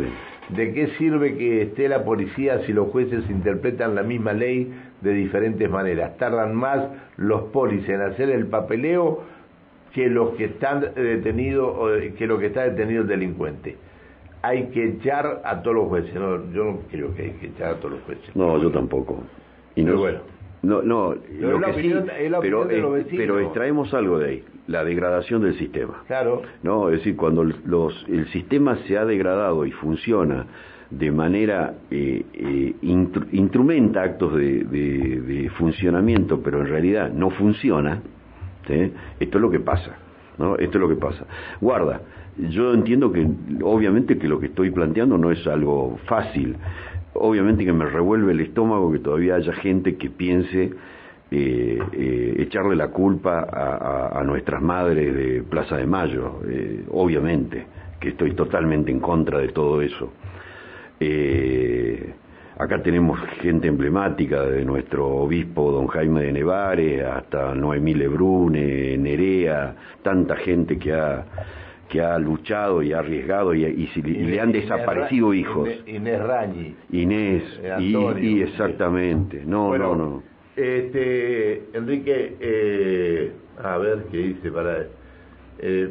¿De 0.51 0.75
qué 0.75 0.89
sirve 0.99 1.39
que 1.39 1.63
esté 1.63 1.89
la 1.89 2.05
policía 2.05 2.59
si 2.67 2.75
los 2.75 2.91
jueces 2.91 3.29
interpretan 3.31 3.95
la 3.95 4.03
misma 4.03 4.35
ley 4.35 4.75
de 5.01 5.13
diferentes 5.15 5.71
maneras? 5.71 6.19
Tardan 6.19 6.55
más 6.55 6.87
los 7.17 7.45
polis 7.45 7.89
en 7.89 8.03
hacer 8.03 8.29
el 8.29 8.47
papeleo 8.47 9.23
que 9.95 10.09
los 10.09 10.31
que 10.31 10.47
están 10.47 10.81
detenidos, 10.95 11.91
que 12.19 12.27
lo 12.27 12.39
que 12.39 12.47
está 12.47 12.65
detenido 12.65 13.03
el 13.03 13.09
delincuente. 13.09 13.77
Hay 14.43 14.65
que 14.67 14.85
echar 14.85 15.41
a 15.45 15.63
todos 15.63 15.77
los 15.77 15.89
jueces. 15.89 16.15
No, 16.15 16.53
yo 16.53 16.65
no 16.65 16.81
creo 16.91 17.15
que 17.15 17.23
hay 17.23 17.31
que 17.31 17.47
echar 17.47 17.75
a 17.75 17.77
todos 17.77 17.93
los 17.93 18.03
jueces. 18.03 18.37
No, 18.37 18.61
yo 18.61 18.71
tampoco. 18.71 19.23
Y 19.75 19.83
no, 19.83 19.97
bueno 19.97 20.35
no, 20.65 20.83
no, 20.83 21.15
lo 21.15 21.61
que 21.61 21.83
sí, 21.83 21.93
pero, 22.41 22.67
pero 23.11 23.41
extraemos 23.41 23.93
algo 23.93 24.19
de 24.19 24.29
ahí, 24.29 24.45
la 24.67 24.85
degradación 24.85 25.43
del 25.43 25.59
sistema. 25.59 26.03
Claro. 26.07 26.43
No, 26.63 26.89
es 26.89 26.99
decir, 26.99 27.17
cuando 27.17 27.45
los, 27.45 28.07
el 28.09 28.27
sistema 28.29 28.77
se 28.87 28.97
ha 28.97 29.05
degradado 29.05 29.67
y 29.67 29.73
funciona 29.73 30.47
de 30.91 31.11
manera 31.11 31.75
eh, 31.91 32.25
eh, 32.33 32.75
instrumenta 33.33 34.03
actos 34.03 34.35
de, 34.37 34.65
de, 34.65 35.51
funcionamiento, 35.59 36.41
pero 36.41 36.61
en 36.61 36.69
realidad 36.69 37.11
no 37.13 37.31
funciona, 37.31 38.01
esto 38.69 39.39
es 39.39 39.43
lo 39.43 39.51
que 39.51 39.61
pasa. 39.61 39.97
¿no? 40.39 40.57
Esto 40.57 40.79
es 40.79 40.81
lo 40.81 40.89
que 40.89 40.97
pasa. 40.97 41.27
Guarda, 41.61 42.01
yo 42.37 42.75
entiendo 42.75 43.13
que 43.13 43.27
obviamente 43.63 44.19
que 44.19 44.27
lo 44.27 44.41
que 44.41 44.47
estoy 44.47 44.71
planteando 44.71 45.17
no 45.19 45.31
es 45.31 45.47
algo 45.47 45.99
fácil 46.07 46.57
obviamente 47.15 47.65
que 47.65 47.73
me 47.73 47.87
revuelve 47.87 48.33
el 48.33 48.41
estómago 48.41 48.93
que 48.93 48.99
todavía 48.99 49.37
haya 49.37 49.53
gente 49.53 49.97
que 49.97 50.11
piense 50.11 50.73
eh, 51.31 51.79
eh, 51.93 52.35
echarle 52.39 52.77
la 52.77 52.89
culpa 52.89 53.49
a, 54.13 54.23
nuestras 54.25 54.63
madres 54.63 55.15
de 55.15 55.43
Plaza 55.43 55.77
de 55.77 55.87
Mayo, 55.87 56.41
eh, 56.47 56.85
obviamente 56.91 57.67
que 57.99 58.11
estoy 58.11 58.33
totalmente 58.33 58.91
en 58.91 59.01
contra 59.01 59.39
de 59.39 59.49
todo 59.49 59.81
eso. 59.81 60.13
Acá 62.59 62.83
tenemos 62.83 63.19
gente 63.41 63.69
emblemática 63.69 64.43
de 64.43 64.65
nuestro 64.65 65.09
obispo 65.09 65.73
don 65.73 65.87
Jaime 65.89 66.23
de 66.23 66.33
Nevares 66.33 67.05
hasta 67.05 67.55
Noemí 67.55 67.95
Lebrune, 67.95 68.97
Nerea, 68.99 69.75
tanta 70.03 70.37
gente 70.37 70.79
que 70.79 70.93
ha 70.93 71.25
que 71.89 72.01
ha 72.01 72.19
luchado 72.19 72.83
y 72.83 72.93
ha 72.93 72.99
arriesgado 72.99 73.55
y, 73.55 73.65
le 73.65 74.41
han 74.41 74.51
desaparecido 74.51 75.33
hijos. 75.35 75.69
Inés 75.87 76.21
Rañi. 76.23 76.75
Inés, 76.91 77.43
eh, 77.63 77.77
y, 78.21 78.43
exactamente. 78.43 79.45
No, 79.45 79.77
no, 79.77 79.95
no. 79.95 80.23
Este, 80.57 81.63
Enrique, 81.73 82.37
eh, 82.41 83.33
a 83.63 83.79
ver 83.79 84.07
qué 84.11 84.17
dice 84.19 84.51
para... 84.51 84.87
Eh, 85.59 85.91